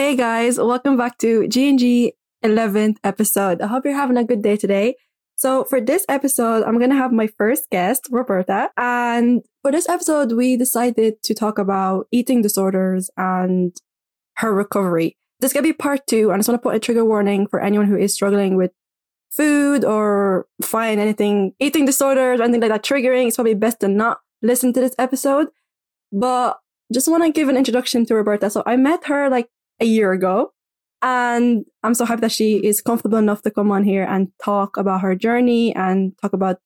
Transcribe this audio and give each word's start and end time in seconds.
Hey 0.00 0.16
guys, 0.16 0.56
welcome 0.56 0.96
back 0.96 1.18
to 1.18 1.46
G&G 1.46 2.14
11th 2.42 2.96
episode. 3.04 3.60
I 3.60 3.66
hope 3.66 3.84
you're 3.84 3.92
having 3.92 4.16
a 4.16 4.24
good 4.24 4.40
day 4.40 4.56
today. 4.56 4.96
So 5.36 5.64
for 5.64 5.78
this 5.78 6.06
episode, 6.08 6.62
I'm 6.62 6.78
going 6.78 6.88
to 6.88 6.96
have 6.96 7.12
my 7.12 7.26
first 7.26 7.68
guest, 7.70 8.08
Roberta. 8.10 8.70
And 8.78 9.42
for 9.60 9.70
this 9.70 9.90
episode, 9.90 10.32
we 10.32 10.56
decided 10.56 11.22
to 11.22 11.34
talk 11.34 11.58
about 11.58 12.06
eating 12.10 12.40
disorders 12.40 13.10
and 13.18 13.76
her 14.38 14.54
recovery. 14.54 15.18
This 15.40 15.52
to 15.52 15.60
be 15.60 15.74
part 15.74 16.06
two. 16.06 16.32
I 16.32 16.38
just 16.38 16.48
want 16.48 16.62
to 16.62 16.66
put 16.66 16.76
a 16.76 16.80
trigger 16.80 17.04
warning 17.04 17.46
for 17.46 17.60
anyone 17.60 17.86
who 17.86 17.98
is 17.98 18.14
struggling 18.14 18.56
with 18.56 18.70
food 19.30 19.84
or 19.84 20.46
find 20.62 20.98
anything, 20.98 21.52
eating 21.60 21.84
disorders 21.84 22.40
or 22.40 22.44
anything 22.44 22.62
like 22.62 22.70
that 22.70 22.84
triggering. 22.84 23.26
It's 23.26 23.36
probably 23.36 23.52
best 23.52 23.80
to 23.80 23.88
not 23.88 24.20
listen 24.40 24.72
to 24.72 24.80
this 24.80 24.94
episode. 24.98 25.48
But 26.10 26.58
just 26.90 27.06
want 27.06 27.22
to 27.22 27.30
give 27.30 27.50
an 27.50 27.58
introduction 27.58 28.06
to 28.06 28.14
Roberta. 28.14 28.48
So 28.48 28.62
I 28.64 28.76
met 28.76 29.04
her 29.04 29.28
like 29.28 29.50
a 29.80 29.84
year 29.84 30.12
ago 30.12 30.52
and 31.02 31.64
I'm 31.82 31.94
so 31.94 32.04
happy 32.04 32.20
that 32.22 32.32
she 32.32 32.56
is 32.56 32.80
comfortable 32.80 33.18
enough 33.18 33.42
to 33.42 33.50
come 33.50 33.70
on 33.70 33.84
here 33.84 34.04
and 34.04 34.28
talk 34.44 34.76
about 34.76 35.00
her 35.00 35.14
journey 35.14 35.74
and 35.74 36.12
talk 36.20 36.32
about 36.32 36.58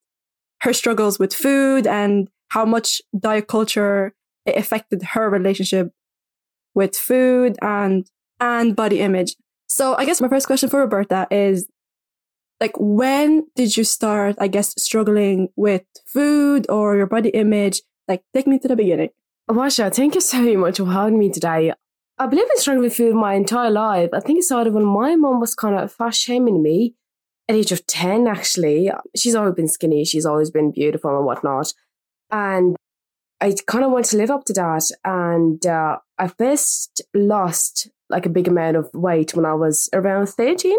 her 0.62 0.72
struggles 0.72 1.18
with 1.18 1.32
food 1.32 1.86
and 1.86 2.28
how 2.48 2.64
much 2.64 3.00
diet 3.18 3.46
culture 3.46 4.12
affected 4.46 5.02
her 5.02 5.30
relationship 5.30 5.92
with 6.74 6.96
food 6.96 7.56
and 7.62 8.10
and 8.40 8.74
body 8.74 9.00
image. 9.00 9.36
So 9.68 9.94
I 9.96 10.04
guess 10.04 10.20
my 10.20 10.28
first 10.28 10.46
question 10.46 10.68
for 10.68 10.80
Roberta 10.80 11.28
is 11.30 11.68
like 12.60 12.72
when 12.76 13.46
did 13.54 13.76
you 13.76 13.84
start 13.84 14.36
I 14.40 14.48
guess 14.48 14.74
struggling 14.76 15.48
with 15.54 15.82
food 16.06 16.66
or 16.68 16.96
your 16.96 17.06
body 17.06 17.28
image? 17.30 17.82
Like 18.08 18.22
take 18.34 18.48
me 18.48 18.58
to 18.58 18.68
the 18.68 18.76
beginning. 18.76 19.10
Washa, 19.48 19.94
thank 19.94 20.14
you 20.14 20.20
so 20.20 20.42
much 20.56 20.78
for 20.78 20.86
having 20.86 21.18
me 21.18 21.30
today. 21.30 21.72
I 22.18 22.26
believe 22.26 22.46
I 22.50 22.58
struggled 22.58 22.84
with 22.84 22.96
food 22.96 23.14
my 23.14 23.34
entire 23.34 23.70
life. 23.70 24.10
I 24.12 24.20
think 24.20 24.38
it 24.38 24.44
started 24.44 24.72
when 24.72 24.84
my 24.84 25.16
mom 25.16 25.40
was 25.40 25.54
kind 25.54 25.74
of 25.74 25.92
fast 25.92 26.20
shaming 26.20 26.62
me 26.62 26.94
at 27.48 27.56
age 27.56 27.72
of 27.72 27.86
10, 27.86 28.28
actually. 28.28 28.90
She's 29.16 29.34
always 29.34 29.54
been 29.54 29.68
skinny, 29.68 30.04
she's 30.04 30.26
always 30.26 30.50
been 30.50 30.70
beautiful 30.70 31.16
and 31.16 31.26
whatnot. 31.26 31.72
And 32.30 32.76
I 33.40 33.54
kind 33.66 33.84
of 33.84 33.90
wanted 33.90 34.10
to 34.10 34.16
live 34.16 34.30
up 34.30 34.44
to 34.44 34.52
that. 34.52 34.84
And 35.04 35.66
uh, 35.66 35.98
I 36.18 36.28
first 36.28 37.02
lost 37.14 37.88
like 38.08 38.26
a 38.26 38.30
big 38.30 38.46
amount 38.46 38.76
of 38.76 38.88
weight 38.94 39.34
when 39.34 39.44
I 39.44 39.54
was 39.54 39.88
around 39.92 40.28
13. 40.28 40.76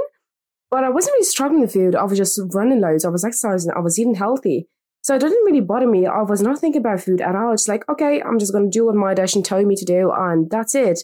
But 0.71 0.83
I 0.83 0.89
wasn't 0.89 1.13
really 1.13 1.25
struggling 1.25 1.61
with 1.61 1.73
food. 1.73 1.95
I 1.95 2.03
was 2.03 2.17
just 2.17 2.39
running 2.53 2.81
loads. 2.81 3.05
I 3.05 3.09
was 3.09 3.25
exercising. 3.25 3.71
I 3.75 3.79
was 3.79 3.99
eating 3.99 4.15
healthy. 4.15 4.67
So 5.03 5.15
it 5.15 5.19
didn't 5.19 5.45
really 5.45 5.61
bother 5.61 5.85
me. 5.85 6.07
I 6.07 6.23
was 6.23 6.41
not 6.41 6.59
thinking 6.59 6.79
about 6.79 7.01
food 7.01 7.21
at 7.21 7.35
all. 7.35 7.53
It's 7.53 7.67
like, 7.67 7.87
okay, 7.87 8.21
I'm 8.21 8.39
just 8.39 8.51
going 8.51 8.71
to 8.71 8.75
do 8.75 8.87
what 8.87 8.95
my 8.95 9.13
dietitian 9.13 9.43
told 9.43 9.67
me 9.67 9.75
to 9.75 9.85
do, 9.85 10.11
and 10.11 10.49
that's 10.49 10.73
it. 10.73 11.03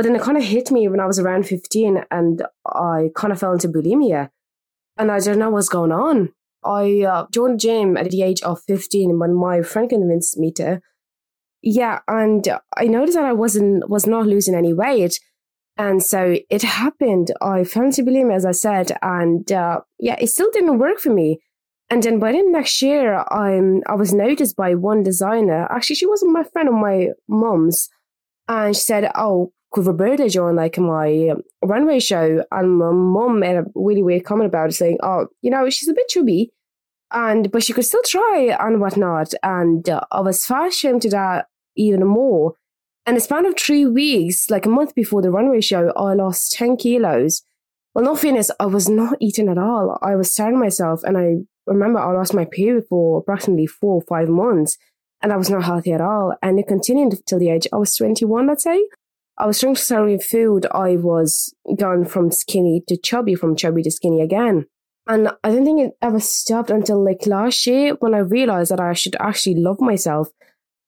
But 0.00 0.06
then 0.06 0.16
it 0.16 0.22
kind 0.22 0.38
of 0.38 0.44
hit 0.44 0.70
me 0.70 0.88
when 0.88 0.98
I 0.98 1.04
was 1.04 1.18
around 1.18 1.46
15 1.46 2.06
and 2.10 2.42
I 2.64 3.10
kind 3.14 3.34
of 3.34 3.38
fell 3.38 3.52
into 3.52 3.68
bulimia 3.68 4.30
and 4.96 5.12
I 5.12 5.20
do 5.20 5.28
not 5.28 5.38
know 5.38 5.50
what's 5.50 5.68
going 5.68 5.92
on. 5.92 6.32
I 6.64 7.02
uh, 7.02 7.26
joined 7.30 7.56
the 7.56 7.64
gym 7.64 7.98
at 7.98 8.10
the 8.10 8.22
age 8.22 8.40
of 8.40 8.62
15 8.66 9.18
when 9.18 9.34
my 9.34 9.60
friend 9.60 9.90
convinced 9.90 10.38
me 10.38 10.52
to. 10.52 10.80
Yeah, 11.60 11.98
and 12.08 12.48
I 12.78 12.84
noticed 12.84 13.18
that 13.18 13.26
I 13.26 13.34
wasn't 13.34 13.90
was 13.90 14.06
not 14.06 14.26
losing 14.26 14.54
any 14.54 14.72
weight. 14.72 15.20
And 15.76 16.02
so 16.02 16.38
it 16.48 16.62
happened. 16.62 17.32
I 17.42 17.64
fell 17.64 17.84
into 17.84 18.02
bulimia, 18.02 18.36
as 18.36 18.46
I 18.46 18.52
said, 18.52 18.96
and 19.02 19.52
uh, 19.52 19.82
yeah, 19.98 20.16
it 20.18 20.28
still 20.28 20.48
didn't 20.50 20.78
work 20.78 20.98
for 20.98 21.12
me. 21.12 21.40
And 21.90 22.02
then 22.02 22.18
by 22.18 22.32
the 22.32 22.42
next 22.42 22.80
year, 22.80 23.22
I'm 23.30 23.82
I 23.86 23.96
was 23.96 24.14
noticed 24.14 24.56
by 24.56 24.76
one 24.76 25.02
designer. 25.02 25.66
Actually, 25.70 25.96
she 25.96 26.06
wasn't 26.06 26.32
my 26.32 26.44
friend 26.44 26.70
of 26.70 26.74
my 26.74 27.08
mom's, 27.28 27.90
and 28.48 28.74
she 28.74 28.80
said, 28.80 29.10
"Oh, 29.14 29.52
could 29.72 29.86
Roberta 29.86 30.28
join 30.28 30.56
like 30.56 30.78
my 30.78 31.32
runway 31.62 32.00
show? 32.00 32.44
And 32.50 32.78
my 32.78 32.90
mum 32.90 33.40
made 33.40 33.56
a 33.56 33.64
really 33.74 34.02
weird 34.02 34.24
comment 34.24 34.48
about 34.48 34.70
it, 34.70 34.74
saying, 34.74 34.98
"Oh, 35.02 35.26
you 35.42 35.50
know, 35.50 35.68
she's 35.70 35.88
a 35.88 35.94
bit 35.94 36.08
chubby, 36.08 36.52
and 37.12 37.50
but 37.50 37.62
she 37.62 37.72
could 37.72 37.84
still 37.84 38.02
try 38.06 38.56
and 38.58 38.80
whatnot." 38.80 39.32
And 39.42 39.88
uh, 39.88 40.00
I 40.10 40.20
was 40.20 40.44
fast 40.44 40.78
shamed 40.78 41.02
to 41.02 41.10
that 41.10 41.46
even 41.76 42.04
more. 42.06 42.54
And 43.06 43.16
the 43.16 43.20
span 43.20 43.46
of 43.46 43.58
three 43.58 43.86
weeks, 43.86 44.50
like 44.50 44.66
a 44.66 44.68
month 44.68 44.94
before 44.94 45.22
the 45.22 45.30
runway 45.30 45.60
show, 45.60 45.92
I 45.96 46.14
lost 46.14 46.52
ten 46.52 46.76
kilos. 46.76 47.42
Well, 47.94 48.04
not 48.04 48.20
fairness, 48.20 48.50
I 48.60 48.66
was 48.66 48.88
not 48.88 49.16
eating 49.20 49.48
at 49.48 49.58
all. 49.58 49.98
I 50.00 50.14
was 50.14 50.32
starving 50.32 50.60
myself, 50.60 51.02
and 51.02 51.18
I 51.18 51.36
remember 51.66 51.98
I 51.98 52.12
lost 52.12 52.34
my 52.34 52.44
period 52.44 52.84
for 52.88 53.18
approximately 53.18 53.66
four 53.66 53.94
or 53.94 54.02
five 54.02 54.28
months, 54.28 54.76
and 55.22 55.32
I 55.32 55.36
was 55.36 55.50
not 55.50 55.64
healthy 55.64 55.92
at 55.92 56.00
all. 56.00 56.34
And 56.42 56.58
it 56.58 56.68
continued 56.68 57.14
till 57.26 57.38
the 57.38 57.50
age 57.50 57.66
I 57.72 57.76
was 57.76 57.94
twenty 57.94 58.24
one, 58.24 58.46
let's 58.46 58.64
say. 58.64 58.84
I 59.40 59.46
was 59.46 59.58
trying 59.58 59.74
to 59.74 60.02
with 60.04 60.22
food. 60.22 60.66
I 60.70 60.96
was 60.96 61.54
gone 61.78 62.04
from 62.04 62.30
skinny 62.30 62.82
to 62.88 62.98
chubby, 62.98 63.34
from 63.34 63.56
chubby 63.56 63.82
to 63.82 63.90
skinny 63.90 64.20
again. 64.20 64.66
And 65.06 65.30
I 65.42 65.50
don't 65.50 65.64
think 65.64 65.80
it 65.80 65.92
ever 66.02 66.20
stopped 66.20 66.70
until 66.70 67.02
like 67.02 67.26
last 67.26 67.66
year 67.66 67.94
when 68.00 68.14
I 68.14 68.18
realized 68.18 68.70
that 68.70 68.80
I 68.80 68.92
should 68.92 69.16
actually 69.18 69.54
love 69.54 69.80
myself. 69.80 70.28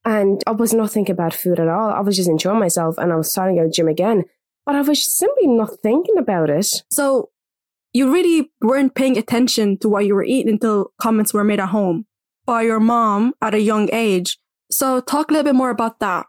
And 0.04 0.42
I 0.46 0.50
was 0.50 0.74
not 0.74 0.90
thinking 0.90 1.14
about 1.14 1.32
food 1.32 1.58
at 1.60 1.68
all. 1.68 1.90
I 1.90 2.00
was 2.00 2.14
just 2.14 2.28
enjoying 2.28 2.58
myself 2.58 2.98
and 2.98 3.10
I 3.10 3.16
was 3.16 3.32
starting 3.32 3.56
to 3.56 3.62
go 3.62 3.68
to 3.68 3.72
gym 3.72 3.88
again. 3.88 4.24
But 4.66 4.74
I 4.74 4.82
was 4.82 5.02
simply 5.16 5.46
not 5.46 5.70
thinking 5.82 6.19
about 6.19 6.50
it. 6.50 6.66
So 6.90 7.30
you 7.94 8.12
really 8.12 8.52
weren't 8.60 8.94
paying 8.94 9.16
attention 9.16 9.78
to 9.78 9.88
what 9.88 10.04
you 10.04 10.14
were 10.14 10.24
eating 10.24 10.52
until 10.52 10.92
comments 11.00 11.32
were 11.32 11.42
made 11.42 11.60
at 11.60 11.70
home 11.70 12.04
by 12.44 12.62
your 12.62 12.80
mom 12.80 13.32
at 13.40 13.54
a 13.54 13.60
young 13.60 13.88
age. 13.94 14.38
So 14.70 15.00
talk 15.00 15.30
a 15.30 15.34
little 15.34 15.50
bit 15.50 15.56
more 15.56 15.70
about 15.70 16.00
that. 16.00 16.26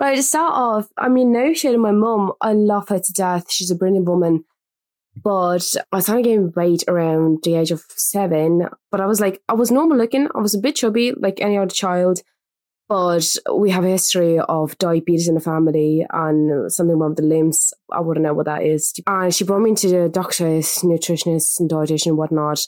Right, 0.00 0.16
to 0.16 0.22
start 0.22 0.54
off, 0.54 0.88
I 0.96 1.10
mean, 1.10 1.30
no 1.30 1.52
shade 1.52 1.74
on 1.74 1.82
my 1.82 1.92
mum. 1.92 2.32
I 2.40 2.54
love 2.54 2.88
her 2.88 2.98
to 2.98 3.12
death. 3.12 3.52
She's 3.52 3.70
a 3.70 3.74
brilliant 3.74 4.08
woman. 4.08 4.44
But 5.14 5.76
I 5.92 6.00
started 6.00 6.24
gaining 6.24 6.52
weight 6.56 6.84
around 6.88 7.40
the 7.42 7.56
age 7.56 7.70
of 7.70 7.84
seven. 7.90 8.66
But 8.90 9.02
I 9.02 9.06
was 9.06 9.20
like, 9.20 9.42
I 9.46 9.52
was 9.52 9.70
normal 9.70 9.98
looking. 9.98 10.28
I 10.34 10.38
was 10.38 10.54
a 10.54 10.58
bit 10.58 10.76
chubby, 10.76 11.12
like 11.12 11.42
any 11.42 11.58
other 11.58 11.70
child. 11.70 12.22
But 12.88 13.26
we 13.54 13.70
have 13.70 13.84
a 13.84 13.90
history 13.90 14.38
of 14.38 14.78
diabetes 14.78 15.28
in 15.28 15.34
the 15.34 15.40
family 15.40 16.06
and 16.10 16.72
something 16.72 16.98
wrong 16.98 17.10
with 17.10 17.18
the 17.18 17.24
limbs. 17.24 17.74
I 17.92 18.00
wouldn't 18.00 18.24
know 18.24 18.32
what 18.32 18.46
that 18.46 18.62
is. 18.62 18.94
And 19.06 19.34
she 19.34 19.44
brought 19.44 19.60
me 19.60 19.74
to 19.74 19.88
the 19.88 20.08
doctors, 20.08 20.78
nutritionists, 20.78 21.60
and 21.60 21.68
dietitian 21.68 22.06
and 22.06 22.16
whatnot. 22.16 22.66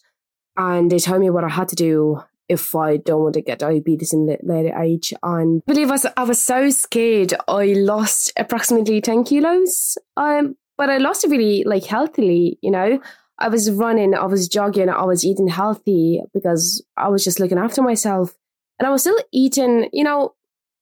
And 0.58 0.92
they 0.92 0.98
told 0.98 1.22
me 1.22 1.30
what 1.30 1.44
I 1.44 1.48
had 1.48 1.68
to 1.68 1.76
do 1.76 2.22
if 2.52 2.74
I 2.74 2.98
don't 2.98 3.22
want 3.22 3.34
to 3.34 3.42
get 3.42 3.58
diabetes 3.58 4.12
in 4.12 4.26
later 4.42 4.78
age. 4.78 5.12
And 5.22 5.62
I 5.66 5.72
believe 5.72 5.88
I 5.88 5.92
was, 5.92 6.06
I 6.16 6.24
was 6.24 6.40
so 6.40 6.70
scared. 6.70 7.34
I 7.48 7.72
lost 7.72 8.32
approximately 8.36 9.00
10 9.00 9.24
kilos. 9.24 9.96
Um, 10.16 10.56
but 10.78 10.90
I 10.90 10.98
lost 10.98 11.24
it 11.24 11.30
really 11.30 11.64
like 11.64 11.84
healthily, 11.84 12.58
you 12.62 12.70
know. 12.70 13.00
I 13.38 13.48
was 13.48 13.70
running, 13.70 14.14
I 14.14 14.26
was 14.26 14.48
jogging, 14.48 14.88
I 14.88 15.04
was 15.04 15.24
eating 15.24 15.48
healthy 15.48 16.20
because 16.32 16.84
I 16.96 17.08
was 17.08 17.24
just 17.24 17.40
looking 17.40 17.58
after 17.58 17.82
myself. 17.82 18.34
And 18.78 18.86
I 18.86 18.90
was 18.90 19.02
still 19.02 19.18
eating, 19.32 19.88
you 19.92 20.04
know, 20.04 20.34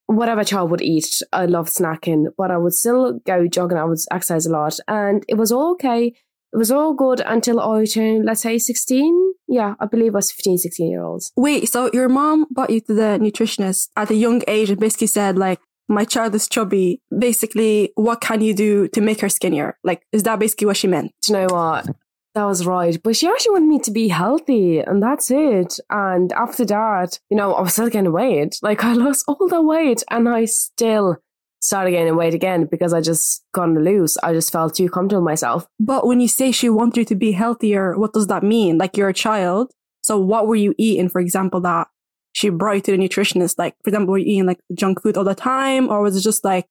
whatever 0.06 0.44
child 0.44 0.70
would 0.70 0.82
eat. 0.82 1.22
I 1.32 1.46
love 1.46 1.68
snacking, 1.68 2.26
but 2.36 2.50
I 2.50 2.58
would 2.58 2.74
still 2.74 3.20
go 3.20 3.46
jogging. 3.46 3.78
I 3.78 3.84
would 3.84 3.98
exercise 4.10 4.46
a 4.46 4.50
lot 4.50 4.78
and 4.88 5.24
it 5.28 5.36
was 5.36 5.52
all 5.52 5.72
okay. 5.72 6.14
It 6.52 6.56
was 6.56 6.70
all 6.70 6.94
good 6.94 7.20
until 7.24 7.60
I 7.60 7.84
turned, 7.84 8.24
let's 8.24 8.42
say, 8.42 8.58
16. 8.58 9.34
Yeah, 9.48 9.74
I 9.78 9.86
believe 9.86 10.14
I 10.14 10.18
was 10.18 10.32
15, 10.32 10.58
16 10.58 10.90
year 10.90 11.02
olds. 11.02 11.32
Wait, 11.36 11.68
so 11.68 11.90
your 11.92 12.08
mom 12.08 12.46
brought 12.50 12.70
you 12.70 12.80
to 12.80 12.94
the 12.94 13.18
nutritionist 13.20 13.88
at 13.96 14.10
a 14.10 14.14
young 14.14 14.42
age 14.48 14.70
and 14.70 14.80
basically 14.80 15.06
said, 15.06 15.38
like, 15.38 15.60
my 15.88 16.04
child 16.04 16.34
is 16.34 16.48
chubby. 16.48 17.02
Basically, 17.16 17.92
what 17.96 18.20
can 18.20 18.40
you 18.40 18.54
do 18.54 18.88
to 18.88 19.00
make 19.00 19.20
her 19.20 19.28
skinnier? 19.28 19.76
Like, 19.82 20.02
is 20.12 20.22
that 20.22 20.38
basically 20.38 20.66
what 20.68 20.76
she 20.76 20.86
meant? 20.86 21.12
Do 21.22 21.32
you 21.32 21.38
know 21.40 21.54
what? 21.54 21.86
That 22.34 22.44
was 22.44 22.64
right. 22.64 22.96
But 23.02 23.16
she 23.16 23.26
actually 23.26 23.52
wanted 23.52 23.68
me 23.68 23.80
to 23.80 23.90
be 23.90 24.06
healthy, 24.06 24.78
and 24.78 25.02
that's 25.02 25.32
it. 25.32 25.78
And 25.90 26.32
after 26.32 26.64
that, 26.66 27.18
you 27.28 27.36
know, 27.36 27.54
I 27.54 27.62
was 27.62 27.72
still 27.72 27.90
getting 27.90 28.12
weight. 28.12 28.56
Like, 28.62 28.84
I 28.84 28.92
lost 28.92 29.24
all 29.26 29.48
the 29.48 29.60
weight, 29.60 30.04
and 30.10 30.28
I 30.28 30.44
still 30.44 31.16
started 31.60 31.94
and 31.94 32.16
weight 32.16 32.34
again 32.34 32.66
because 32.66 32.92
I 32.92 33.00
just 33.00 33.44
got 33.52 33.64
on 33.64 33.74
the 33.74 33.80
loose. 33.80 34.16
I 34.18 34.32
just 34.32 34.50
felt 34.50 34.74
too 34.74 34.88
comfortable 34.88 35.22
myself. 35.22 35.66
But 35.78 36.06
when 36.06 36.20
you 36.20 36.28
say 36.28 36.52
she 36.52 36.68
wants 36.68 36.96
you 36.96 37.04
to 37.04 37.14
be 37.14 37.32
healthier, 37.32 37.96
what 37.98 38.12
does 38.12 38.26
that 38.28 38.42
mean? 38.42 38.78
Like 38.78 38.96
you're 38.96 39.10
a 39.10 39.14
child. 39.14 39.72
So 40.02 40.18
what 40.18 40.46
were 40.46 40.56
you 40.56 40.74
eating, 40.78 41.08
for 41.10 41.20
example, 41.20 41.60
that 41.60 41.88
she 42.32 42.48
brought 42.48 42.76
you 42.76 42.80
to 42.82 42.92
the 42.92 42.98
nutritionist? 42.98 43.56
Like, 43.58 43.74
for 43.84 43.90
example, 43.90 44.12
were 44.12 44.18
you 44.18 44.26
eating 44.26 44.46
like 44.46 44.60
junk 44.74 45.02
food 45.02 45.16
all 45.16 45.24
the 45.24 45.34
time? 45.34 45.88
Or 45.90 46.02
was 46.02 46.16
it 46.16 46.22
just 46.22 46.44
like 46.44 46.66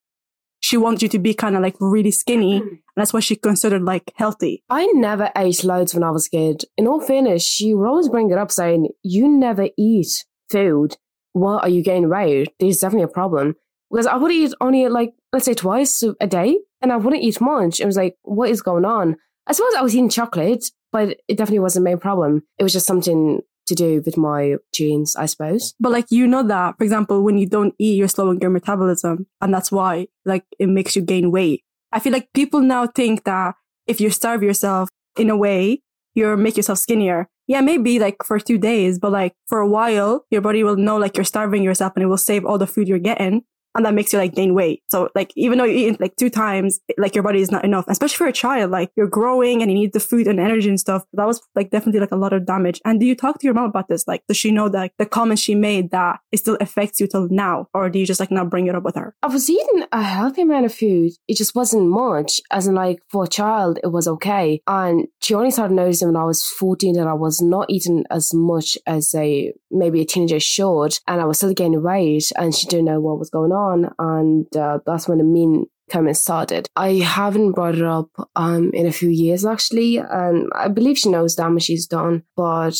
she 0.61 0.75
wants 0.75 1.03
you 1.03 1.09
to 1.09 1.19
be 1.19 1.35
kind 1.35 1.55
of 1.55 1.61
like 1.61 1.75
really 1.79 2.11
skinny? 2.11 2.61
And 2.99 3.03
that's 3.03 3.13
what 3.13 3.23
she 3.23 3.37
considered 3.37 3.83
like 3.83 4.11
healthy. 4.15 4.61
I 4.69 4.87
never 4.87 5.31
ate 5.33 5.63
loads 5.63 5.93
when 5.93 6.03
I 6.03 6.11
was 6.11 6.27
a 6.27 6.31
kid. 6.31 6.65
In 6.77 6.85
all 6.85 6.99
fairness, 6.99 7.45
she 7.45 7.73
would 7.73 7.87
always 7.87 8.09
bring 8.09 8.29
it 8.29 8.37
up 8.37 8.51
saying, 8.51 8.89
you 9.03 9.29
never 9.29 9.69
eat 9.77 10.25
food. 10.51 10.97
What 11.31 11.63
are 11.63 11.69
you 11.69 11.81
gaining 11.81 12.09
weight? 12.09 12.49
There's 12.59 12.79
definitely 12.79 13.05
a 13.05 13.07
problem 13.07 13.55
because 13.91 14.05
I 14.05 14.15
would 14.15 14.31
eat 14.31 14.53
only 14.61 14.87
like 14.87 15.13
let's 15.33 15.45
say 15.45 15.53
twice 15.53 16.03
a 16.19 16.27
day, 16.27 16.57
and 16.81 16.91
I 16.91 16.97
wouldn't 16.97 17.23
eat 17.23 17.41
much. 17.41 17.79
It 17.79 17.85
was 17.85 17.97
like, 17.97 18.15
what 18.23 18.49
is 18.49 18.61
going 18.61 18.85
on? 18.85 19.17
I 19.47 19.53
suppose 19.53 19.73
I 19.75 19.81
was 19.81 19.95
eating 19.95 20.09
chocolate, 20.09 20.65
but 20.91 21.17
it 21.27 21.37
definitely 21.37 21.59
wasn't 21.59 21.85
my 21.85 21.95
problem. 21.95 22.43
It 22.57 22.63
was 22.63 22.73
just 22.73 22.85
something 22.85 23.41
to 23.67 23.75
do 23.75 24.01
with 24.05 24.17
my 24.17 24.55
genes, 24.73 25.15
I 25.15 25.25
suppose. 25.25 25.73
But 25.79 25.91
like 25.91 26.07
you 26.09 26.27
know 26.27 26.43
that, 26.43 26.77
for 26.77 26.83
example, 26.83 27.23
when 27.23 27.37
you 27.37 27.47
don't 27.47 27.73
eat, 27.79 27.97
you're 27.97 28.07
slowing 28.07 28.39
your 28.41 28.51
metabolism, 28.51 29.27
and 29.41 29.53
that's 29.53 29.71
why 29.71 30.07
like 30.25 30.45
it 30.59 30.67
makes 30.67 30.95
you 30.95 31.01
gain 31.01 31.31
weight. 31.31 31.63
I 31.91 31.99
feel 31.99 32.13
like 32.13 32.31
people 32.33 32.61
now 32.61 32.85
think 32.87 33.23
that 33.23 33.55
if 33.87 33.99
you 33.99 34.09
starve 34.11 34.43
yourself 34.43 34.89
in 35.17 35.29
a 35.29 35.37
way, 35.37 35.81
you 36.13 36.35
make 36.37 36.57
yourself 36.57 36.79
skinnier. 36.79 37.27
Yeah, 37.47 37.61
maybe 37.61 37.97
like 37.97 38.17
for 38.23 38.39
two 38.39 38.59
days, 38.59 38.99
but 38.99 39.11
like 39.11 39.33
for 39.47 39.59
a 39.59 39.67
while, 39.67 40.25
your 40.29 40.41
body 40.41 40.63
will 40.63 40.75
know 40.75 40.97
like 40.97 41.17
you're 41.17 41.23
starving 41.23 41.63
yourself 41.63 41.93
and 41.95 42.03
it 42.03 42.05
will 42.05 42.17
save 42.17 42.45
all 42.45 42.59
the 42.59 42.67
food 42.67 42.87
you're 42.87 42.99
getting 42.99 43.41
and 43.75 43.85
that 43.85 43.93
makes 43.93 44.13
you 44.13 44.19
like 44.19 44.35
gain 44.35 44.53
weight. 44.53 44.83
So 44.89 45.09
like 45.15 45.31
even 45.35 45.57
though 45.57 45.65
you 45.65 45.89
eat 45.89 46.01
like 46.01 46.15
two 46.15 46.29
times, 46.29 46.79
like 46.97 47.15
your 47.15 47.23
body 47.23 47.41
is 47.41 47.51
not 47.51 47.63
enough, 47.63 47.85
especially 47.87 48.17
for 48.17 48.27
a 48.27 48.33
child. 48.33 48.71
Like 48.71 48.91
you're 48.95 49.07
growing 49.07 49.61
and 49.61 49.71
you 49.71 49.77
need 49.77 49.93
the 49.93 49.99
food 49.99 50.27
and 50.27 50.39
energy 50.39 50.69
and 50.69 50.79
stuff. 50.79 51.03
That 51.13 51.27
was 51.27 51.41
like 51.55 51.69
definitely 51.69 52.01
like 52.01 52.11
a 52.11 52.17
lot 52.17 52.33
of 52.33 52.45
damage. 52.45 52.81
And 52.85 52.99
do 52.99 53.05
you 53.05 53.15
talk 53.15 53.39
to 53.39 53.45
your 53.45 53.53
mom 53.53 53.69
about 53.69 53.87
this? 53.87 54.07
Like 54.07 54.23
does 54.27 54.37
she 54.37 54.51
know 54.51 54.69
that 54.69 54.91
the 54.97 55.05
comments 55.05 55.41
she 55.41 55.55
made 55.55 55.91
that 55.91 56.19
it 56.31 56.37
still 56.37 56.57
affects 56.59 56.99
you 56.99 57.07
till 57.07 57.27
now, 57.29 57.67
or 57.73 57.89
do 57.89 57.99
you 57.99 58.05
just 58.05 58.19
like 58.19 58.31
not 58.31 58.49
bring 58.49 58.67
it 58.67 58.75
up 58.75 58.83
with 58.83 58.95
her? 58.95 59.15
I 59.21 59.27
was 59.27 59.49
eating 59.49 59.85
a 59.91 60.01
healthy 60.01 60.41
amount 60.41 60.65
of 60.65 60.73
food. 60.73 61.11
It 61.27 61.37
just 61.37 61.55
wasn't 61.55 61.89
much. 61.89 62.41
As 62.51 62.67
in 62.67 62.75
like 62.75 62.99
for 63.09 63.25
a 63.25 63.27
child, 63.27 63.79
it 63.83 63.91
was 63.91 64.07
okay. 64.07 64.61
And 64.67 65.07
she 65.21 65.35
only 65.35 65.51
started 65.51 65.75
noticing 65.75 66.07
when 66.07 66.17
I 66.17 66.25
was 66.25 66.43
14 66.43 66.95
that 66.95 67.07
I 67.07 67.13
was 67.13 67.41
not 67.41 67.69
eating 67.69 68.03
as 68.09 68.33
much 68.33 68.77
as 68.87 69.13
a 69.15 69.53
maybe 69.71 70.01
a 70.01 70.05
teenager 70.05 70.39
should, 70.39 70.97
and 71.07 71.21
I 71.21 71.25
was 71.25 71.37
still 71.37 71.53
gaining 71.53 71.83
weight, 71.83 72.31
and 72.35 72.53
she 72.55 72.67
didn't 72.67 72.85
know 72.85 72.99
what 72.99 73.19
was 73.19 73.29
going 73.29 73.51
on 73.51 73.58
on, 73.67 73.93
and 73.99 74.47
uh, 74.55 74.79
that's 74.85 75.07
when 75.07 75.19
the 75.19 75.23
mean 75.23 75.65
comments 75.89 76.21
started. 76.21 76.69
I 76.75 76.95
haven't 77.17 77.53
brought 77.53 77.75
it 77.75 77.83
up 77.83 78.09
um 78.35 78.71
in 78.73 78.85
a 78.85 78.91
few 78.91 79.09
years 79.09 79.45
actually, 79.45 79.97
and 79.97 80.49
I 80.55 80.67
believe 80.67 80.97
she 80.97 81.09
knows 81.09 81.35
damage 81.35 81.63
she's 81.63 81.87
done, 81.87 82.23
but 82.35 82.77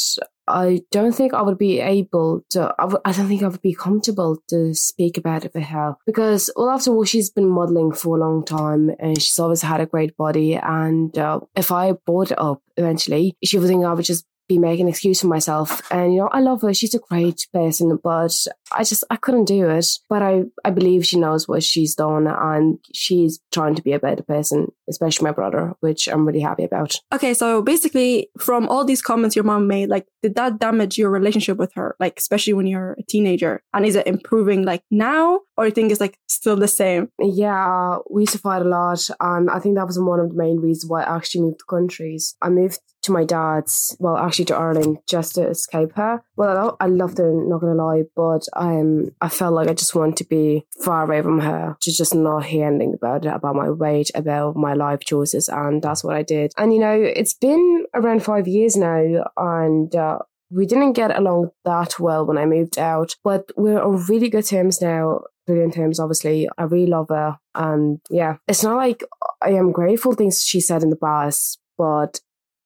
I 0.50 0.82
don't 0.92 1.14
think 1.14 1.34
I 1.34 1.44
would 1.44 1.58
be 1.58 1.80
able 1.80 2.42
to. 2.52 2.74
I 2.80 2.84
w- 2.84 3.02
I 3.06 3.12
don't 3.12 3.28
think 3.28 3.44
I 3.44 3.48
would 3.48 3.62
be 3.62 3.76
comfortable 3.76 4.38
to 4.50 4.74
speak 4.74 5.18
about 5.18 5.46
it 5.46 5.54
for 5.54 5.62
her 5.62 5.96
because, 6.06 6.50
well, 6.56 6.70
after 6.70 6.92
all, 6.92 7.04
she's 7.06 7.30
been 7.30 7.50
modeling 7.50 7.92
for 7.92 8.18
a 8.18 8.20
long 8.20 8.44
time 8.44 8.90
and 9.00 9.22
she's 9.22 9.38
always 9.38 9.62
had 9.62 9.80
a 9.80 9.86
great 9.86 10.18
body. 10.18 10.56
And 10.56 11.16
uh, 11.18 11.42
if 11.56 11.72
I 11.72 11.94
brought 12.06 12.32
it 12.32 12.40
up 12.40 12.62
eventually, 12.78 13.36
she 13.44 13.60
would 13.60 13.68
think 13.68 13.86
I 13.86 13.94
would 13.94 14.06
just 14.06 14.26
be 14.50 14.58
making 14.58 14.88
an 14.88 14.90
excuse 14.90 15.22
for 15.22 15.28
myself. 15.28 15.82
And, 15.92 16.14
you 16.14 16.20
know, 16.20 16.30
I 16.34 16.42
love 16.42 16.64
her. 16.64 16.74
She's 16.74 16.96
a 16.96 17.00
great 17.00 17.48
person, 17.54 17.98
but 18.04 18.36
I 18.72 18.84
just, 18.84 19.04
I 19.10 19.16
couldn't 19.16 19.46
do 19.46 19.70
it. 19.70 19.88
But 20.10 20.24
I, 20.24 20.44
I 20.66 20.72
believe 20.72 21.06
she 21.06 21.20
knows 21.20 21.48
what 21.48 21.64
she's 21.64 21.96
done 21.96 22.28
and 22.28 22.80
she's 22.94 23.40
trying 23.54 23.76
to 23.76 23.84
be 23.84 23.94
a 23.94 24.00
better 24.00 24.24
person, 24.24 24.68
especially 24.90 25.26
my 25.26 25.32
brother, 25.32 25.74
which 25.80 26.08
I'm 26.08 26.26
really 26.26 26.42
happy 26.42 26.64
about. 26.64 26.96
Okay. 27.14 27.34
So 27.34 27.62
basically 27.62 28.30
from 28.40 28.68
all 28.68 28.84
these 28.84 29.02
comments 29.02 29.36
your 29.36 29.46
mom 29.46 29.68
made, 29.68 29.90
like, 29.90 30.08
did 30.24 30.36
that 30.36 30.60
damage 30.60 30.98
your 30.98 31.12
relationship 31.12 31.58
with 31.58 31.74
her? 31.76 31.96
Like, 32.00 32.16
especially 32.18 32.54
when 32.54 32.68
you're 32.68 32.98
a 33.00 33.04
teenager 33.04 33.62
and 33.74 33.86
is 33.86 33.96
it 33.96 34.08
improving 34.08 34.66
like 34.66 34.84
now 34.90 35.42
or 35.56 35.66
you 35.66 35.72
think 35.72 35.92
it's 35.92 36.02
like 36.02 36.18
still 36.28 36.56
the 36.56 36.68
same? 36.68 37.10
Yeah, 37.20 37.98
we 38.10 38.24
used 38.24 38.34
to 38.34 38.40
fight 38.40 38.64
a 38.64 38.66
lot. 38.66 39.08
And 39.20 39.50
I 39.52 39.60
think 39.60 39.76
that 39.76 39.86
was 39.86 40.00
one 40.00 40.20
of 40.20 40.30
the 40.30 40.36
main 40.36 40.58
reasons 40.58 40.90
why 40.90 41.04
I 41.04 41.16
actually 41.16 41.42
moved 41.42 41.68
countries. 41.70 42.36
I 42.42 42.50
moved 42.50 42.80
to 43.04 43.12
my 43.12 43.24
dad's, 43.24 43.96
well, 44.00 44.18
actually 44.18 44.46
to 44.46 44.56
Ireland 44.56 45.00
just 45.08 45.36
to 45.36 45.48
escape 45.48 45.94
her. 45.96 46.22
Well, 46.36 46.78
I 46.80 46.88
loved 46.88 47.18
her, 47.18 47.32
not 47.34 47.62
gonna 47.62 47.76
lie, 47.76 48.04
but 48.16 48.48
um, 48.56 49.12
I 49.22 49.30
felt 49.30 49.54
like 49.54 49.68
I 49.70 49.74
just 49.74 49.96
wanted 49.96 50.18
to 50.18 50.26
be 50.26 50.66
far 50.84 51.04
away 51.04 51.22
from 51.22 51.40
her, 51.40 51.78
to 51.80 51.92
just 51.92 52.16
not 52.16 52.46
hear 52.46 52.68
anything 52.68 52.94
about 52.94 53.26
it, 53.26 53.34
about 53.34 53.56
my 53.56 53.70
weight, 53.70 54.12
about 54.16 54.56
my 54.56 54.74
life 54.74 55.02
choices, 55.02 55.50
and 55.50 55.82
that's 55.82 56.04
what 56.04 56.16
I 56.16 56.24
did. 56.24 56.52
And 56.58 56.74
you 56.74 56.80
know, 56.80 56.94
it's 56.94 57.34
been 57.34 57.86
around 57.94 58.24
five 58.24 58.48
years 58.48 58.76
now, 58.76 59.26
and 59.38 59.96
uh, 59.96 60.20
we 60.52 60.66
didn't 60.66 60.94
get 60.94 61.16
along 61.18 61.52
that 61.66 62.00
well 62.00 62.26
when 62.26 62.38
I 62.38 62.46
moved 62.46 62.78
out, 62.78 63.16
but 63.24 63.52
we're 63.56 63.82
on 63.82 64.04
really 64.06 64.30
good 64.30 64.46
terms 64.46 64.82
now. 64.82 65.22
Brilliant 65.46 65.74
terms, 65.74 66.00
obviously. 66.00 66.48
I 66.58 66.64
really 66.64 66.86
love 66.86 67.08
her. 67.10 67.38
And 67.56 68.00
yeah, 68.10 68.38
it's 68.48 68.64
not 68.64 68.78
like 68.78 69.04
I 69.42 69.50
am 69.52 69.72
grateful 69.72 70.14
things 70.14 70.44
she 70.44 70.60
said 70.60 70.84
in 70.84 70.92
the 70.92 70.96
past, 70.96 71.60
but 71.78 72.20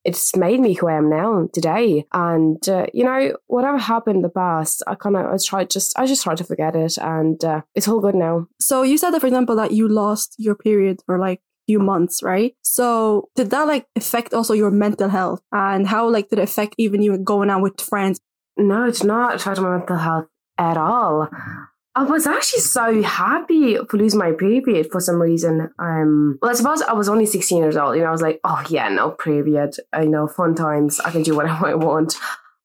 it's 0.06 0.36
made 0.36 0.60
me 0.60 0.74
who 0.74 0.88
I 0.88 0.98
am 0.98 1.10
now 1.10 1.48
today. 1.54 2.06
And 2.14 2.68
uh, 2.68 2.88
you 2.94 3.04
know, 3.04 3.36
whatever 3.48 3.78
happened 3.78 4.18
in 4.18 4.22
the 4.22 4.30
past, 4.30 4.84
I 4.88 4.96
kind 4.96 5.16
of 5.16 5.26
I 5.26 5.38
tried 5.44 5.70
just 5.70 5.98
I 5.98 6.06
just 6.06 6.24
tried 6.24 6.38
to 6.38 6.44
forget 6.44 6.76
it, 6.76 6.98
and 6.98 7.44
uh, 7.44 7.62
it's 7.76 7.88
all 7.88 8.00
good 8.00 8.16
now. 8.16 8.48
So 8.60 8.84
you 8.84 8.98
said 8.98 9.12
that, 9.12 9.22
for 9.22 9.28
example, 9.28 9.56
that 9.56 9.72
you 9.72 9.88
lost 9.88 10.36
your 10.38 10.56
period 10.56 11.02
for 11.06 11.18
like 11.18 11.42
few 11.66 11.80
months, 11.80 12.22
right? 12.22 12.54
So 12.62 13.30
did 13.36 13.50
that 13.52 13.68
like 13.68 13.88
affect 13.96 14.34
also 14.34 14.54
your 14.54 14.72
mental 14.72 15.10
health, 15.10 15.42
and 15.52 15.88
how 15.88 16.10
like 16.10 16.30
did 16.30 16.40
it 16.40 16.44
affect 16.44 16.76
even 16.78 17.02
you 17.02 17.18
going 17.18 17.50
out 17.50 17.62
with 17.62 17.80
friends? 17.80 18.20
No, 18.58 18.86
it's 18.86 19.04
not 19.04 19.36
affecting 19.36 19.64
my 19.64 19.78
mental 19.78 19.98
health 19.98 20.26
at 20.58 20.78
all. 20.78 21.30
I 21.96 22.04
was 22.04 22.26
actually 22.26 22.62
so 22.62 23.04
happy 23.04 23.78
for 23.88 23.98
losing 23.98 24.20
my 24.20 24.32
period 24.32 24.90
for 24.92 25.00
some 25.00 25.22
reason. 25.22 25.70
Um, 25.78 26.40
well, 26.42 26.50
I 26.50 26.56
suppose 26.56 26.82
I 26.82 26.94
was 26.94 27.08
only 27.08 27.28
16 27.28 27.58
years 27.62 27.78
old. 27.78 27.96
You 27.96 28.02
know, 28.02 28.08
I 28.08 28.12
was 28.12 28.22
like, 28.22 28.40
oh 28.44 28.64
yeah, 28.68 28.90
no 28.90 29.12
period. 29.12 29.76
I 29.92 30.06
know, 30.06 30.28
fun 30.28 30.56
times. 30.56 31.00
I 31.00 31.12
can 31.12 31.22
do 31.22 31.36
whatever 31.36 31.68
I 31.68 31.76
want. 31.76 32.16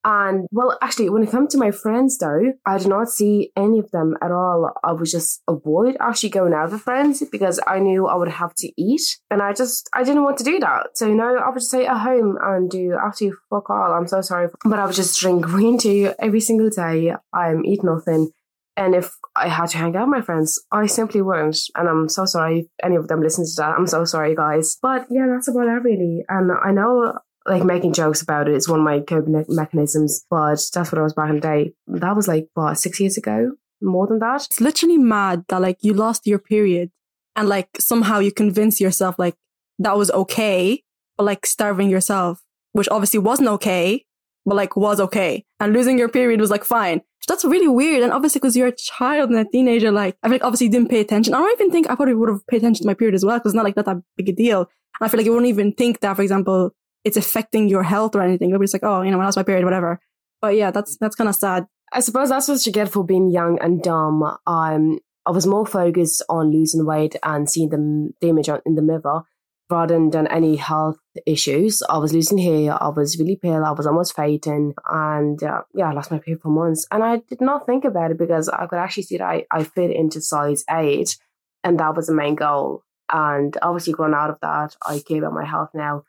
And 0.04 0.46
well, 0.52 0.78
actually, 0.80 1.10
when 1.10 1.22
it 1.22 1.30
comes 1.30 1.52
to 1.52 1.58
my 1.58 1.70
friends 1.70 2.16
though, 2.16 2.52
I 2.64 2.78
did 2.78 2.86
not 2.88 3.10
see 3.10 3.50
any 3.56 3.80
of 3.80 3.90
them 3.90 4.16
at 4.22 4.30
all. 4.30 4.72
I 4.82 4.92
would 4.92 5.08
just 5.08 5.42
avoid 5.46 5.98
actually 6.00 6.30
going 6.30 6.54
out 6.54 6.72
with 6.72 6.80
friends 6.80 7.22
because 7.30 7.60
I 7.66 7.80
knew 7.80 8.06
I 8.06 8.14
would 8.14 8.28
have 8.28 8.54
to 8.54 8.72
eat. 8.80 9.18
And 9.30 9.42
I 9.42 9.52
just, 9.52 9.90
I 9.92 10.04
didn't 10.04 10.22
want 10.22 10.38
to 10.38 10.44
do 10.44 10.58
that. 10.60 10.96
So, 10.96 11.06
you 11.06 11.16
know, 11.16 11.36
I 11.36 11.50
would 11.50 11.56
just 11.56 11.68
stay 11.68 11.84
at 11.86 11.98
home 11.98 12.38
and 12.40 12.70
do 12.70 12.96
absolutely 13.04 13.36
fuck 13.50 13.68
all. 13.68 13.92
I'm 13.92 14.06
so 14.06 14.22
sorry. 14.22 14.48
But 14.64 14.78
I 14.78 14.86
would 14.86 14.94
just 14.94 15.20
drink 15.20 15.44
green 15.44 15.76
tea 15.76 16.08
every 16.18 16.40
single 16.40 16.70
day. 16.70 17.12
I'm 17.34 17.66
eat 17.66 17.84
nothing. 17.84 18.30
And 18.78 18.94
if 18.94 19.10
I 19.34 19.48
had 19.48 19.66
to 19.70 19.78
hang 19.78 19.96
out 19.96 20.06
with 20.06 20.18
my 20.18 20.22
friends, 20.22 20.58
I 20.70 20.86
simply 20.86 21.20
wouldn't. 21.20 21.58
And 21.74 21.88
I'm 21.88 22.08
so 22.08 22.24
sorry 22.24 22.60
if 22.60 22.66
any 22.82 22.94
of 22.94 23.08
them 23.08 23.20
listen 23.20 23.44
to 23.44 23.50
that. 23.56 23.74
I'm 23.76 23.88
so 23.88 24.04
sorry, 24.04 24.36
guys. 24.36 24.78
But 24.80 25.06
yeah, 25.10 25.26
that's 25.28 25.48
about 25.48 25.66
it, 25.66 25.82
really. 25.82 26.24
And 26.28 26.52
I 26.52 26.70
know 26.70 27.18
like 27.44 27.64
making 27.64 27.92
jokes 27.92 28.22
about 28.22 28.48
it 28.48 28.54
is 28.54 28.68
one 28.68 28.80
of 28.80 28.84
my 28.84 29.00
coping 29.00 29.44
mechanisms, 29.48 30.24
but 30.30 30.60
that's 30.72 30.92
what 30.92 30.98
I 30.98 31.02
was 31.02 31.12
back 31.12 31.30
in 31.30 31.36
the 31.36 31.40
day. 31.40 31.72
That 31.88 32.14
was 32.14 32.28
like, 32.28 32.46
what, 32.54 32.78
six 32.78 33.00
years 33.00 33.16
ago? 33.16 33.52
More 33.82 34.06
than 34.06 34.20
that? 34.20 34.46
It's 34.46 34.60
literally 34.60 34.98
mad 34.98 35.44
that 35.48 35.60
like 35.60 35.78
you 35.80 35.92
lost 35.92 36.26
your 36.26 36.38
period 36.38 36.90
and 37.34 37.48
like 37.48 37.68
somehow 37.80 38.20
you 38.20 38.30
convince 38.30 38.80
yourself 38.80 39.18
like 39.18 39.34
that 39.80 39.96
was 39.96 40.10
okay, 40.12 40.84
but 41.16 41.24
like 41.24 41.46
starving 41.46 41.90
yourself, 41.90 42.42
which 42.72 42.88
obviously 42.90 43.18
wasn't 43.18 43.48
okay, 43.48 44.04
but 44.48 44.56
like 44.56 44.76
was 44.76 45.00
okay. 45.00 45.44
And 45.60 45.72
losing 45.72 45.98
your 45.98 46.08
period 46.08 46.40
was 46.40 46.50
like 46.50 46.64
fine. 46.64 47.02
That's 47.26 47.44
really 47.44 47.68
weird. 47.68 48.02
And 48.02 48.10
obviously, 48.10 48.38
because 48.38 48.56
you're 48.56 48.68
a 48.68 48.76
child 48.76 49.28
and 49.28 49.38
a 49.38 49.44
teenager, 49.44 49.90
like 49.92 50.16
I 50.22 50.28
feel 50.28 50.36
like 50.36 50.44
obviously 50.44 50.68
you 50.68 50.72
didn't 50.72 50.88
pay 50.88 51.00
attention. 51.00 51.34
I 51.34 51.38
don't 51.38 51.60
even 51.60 51.70
think 51.70 51.90
I 51.90 51.94
probably 51.94 52.14
would 52.14 52.30
have 52.30 52.46
paid 52.46 52.58
attention 52.58 52.84
to 52.84 52.86
my 52.86 52.94
period 52.94 53.14
as 53.14 53.24
well, 53.24 53.36
because 53.36 53.50
it's 53.50 53.56
not 53.56 53.64
like 53.64 53.74
that, 53.74 53.84
that 53.84 53.98
big 54.16 54.30
a 54.30 54.32
deal. 54.32 54.60
And 54.60 54.66
I 55.02 55.08
feel 55.08 55.18
like 55.18 55.26
you 55.26 55.32
wouldn't 55.32 55.50
even 55.50 55.74
think 55.74 56.00
that, 56.00 56.16
for 56.16 56.22
example, 56.22 56.70
it's 57.04 57.18
affecting 57.18 57.68
your 57.68 57.82
health 57.82 58.16
or 58.16 58.22
anything. 58.22 58.50
Just 58.58 58.72
like, 58.72 58.82
oh, 58.82 59.02
you 59.02 59.10
know, 59.10 59.18
when 59.18 59.24
I 59.24 59.28
lost 59.28 59.36
my 59.36 59.42
period, 59.42 59.64
whatever. 59.64 60.00
But 60.40 60.56
yeah, 60.56 60.70
that's 60.70 60.96
that's 60.96 61.16
kind 61.16 61.28
of 61.28 61.36
sad. 61.36 61.66
I 61.92 62.00
suppose 62.00 62.30
that's 62.30 62.48
what 62.48 62.64
you 62.64 62.72
get 62.72 62.88
for 62.88 63.04
being 63.04 63.30
young 63.30 63.58
and 63.60 63.82
dumb. 63.82 64.22
Um, 64.46 64.98
I 65.26 65.30
was 65.30 65.46
more 65.46 65.66
focused 65.66 66.22
on 66.30 66.50
losing 66.50 66.86
weight 66.86 67.14
and 67.22 67.48
seeing 67.48 67.68
the, 67.68 68.10
the 68.22 68.28
image 68.28 68.48
in 68.48 68.74
the 68.74 68.82
mirror 68.82 69.22
rather 69.70 69.94
than 70.10 70.26
any 70.28 70.56
health 70.56 70.98
issues. 71.26 71.82
I 71.88 71.98
was 71.98 72.12
losing 72.12 72.38
hair, 72.38 72.82
I 72.82 72.88
was 72.88 73.18
really 73.18 73.36
pale, 73.36 73.64
I 73.64 73.72
was 73.72 73.86
almost 73.86 74.16
fainting, 74.16 74.74
and 74.88 75.42
uh, 75.42 75.62
yeah, 75.74 75.90
I 75.90 75.92
lost 75.92 76.10
my 76.10 76.18
period 76.18 76.42
for 76.42 76.48
months. 76.48 76.86
And 76.90 77.02
I 77.02 77.18
did 77.28 77.40
not 77.40 77.66
think 77.66 77.84
about 77.84 78.10
it 78.10 78.18
because 78.18 78.48
I 78.48 78.66
could 78.66 78.78
actually 78.78 79.04
see 79.04 79.18
that 79.18 79.24
I, 79.28 79.46
I 79.50 79.64
fit 79.64 79.90
into 79.90 80.20
size 80.20 80.64
eight, 80.70 81.16
and 81.64 81.78
that 81.80 81.96
was 81.96 82.06
the 82.06 82.14
main 82.14 82.34
goal. 82.34 82.82
And 83.10 83.56
obviously, 83.62 83.92
grown 83.92 84.14
out 84.14 84.30
of 84.30 84.38
that, 84.42 84.76
I 84.86 85.00
care 85.06 85.18
about 85.18 85.32
my 85.32 85.44
health 85.44 85.70
now. 85.74 86.04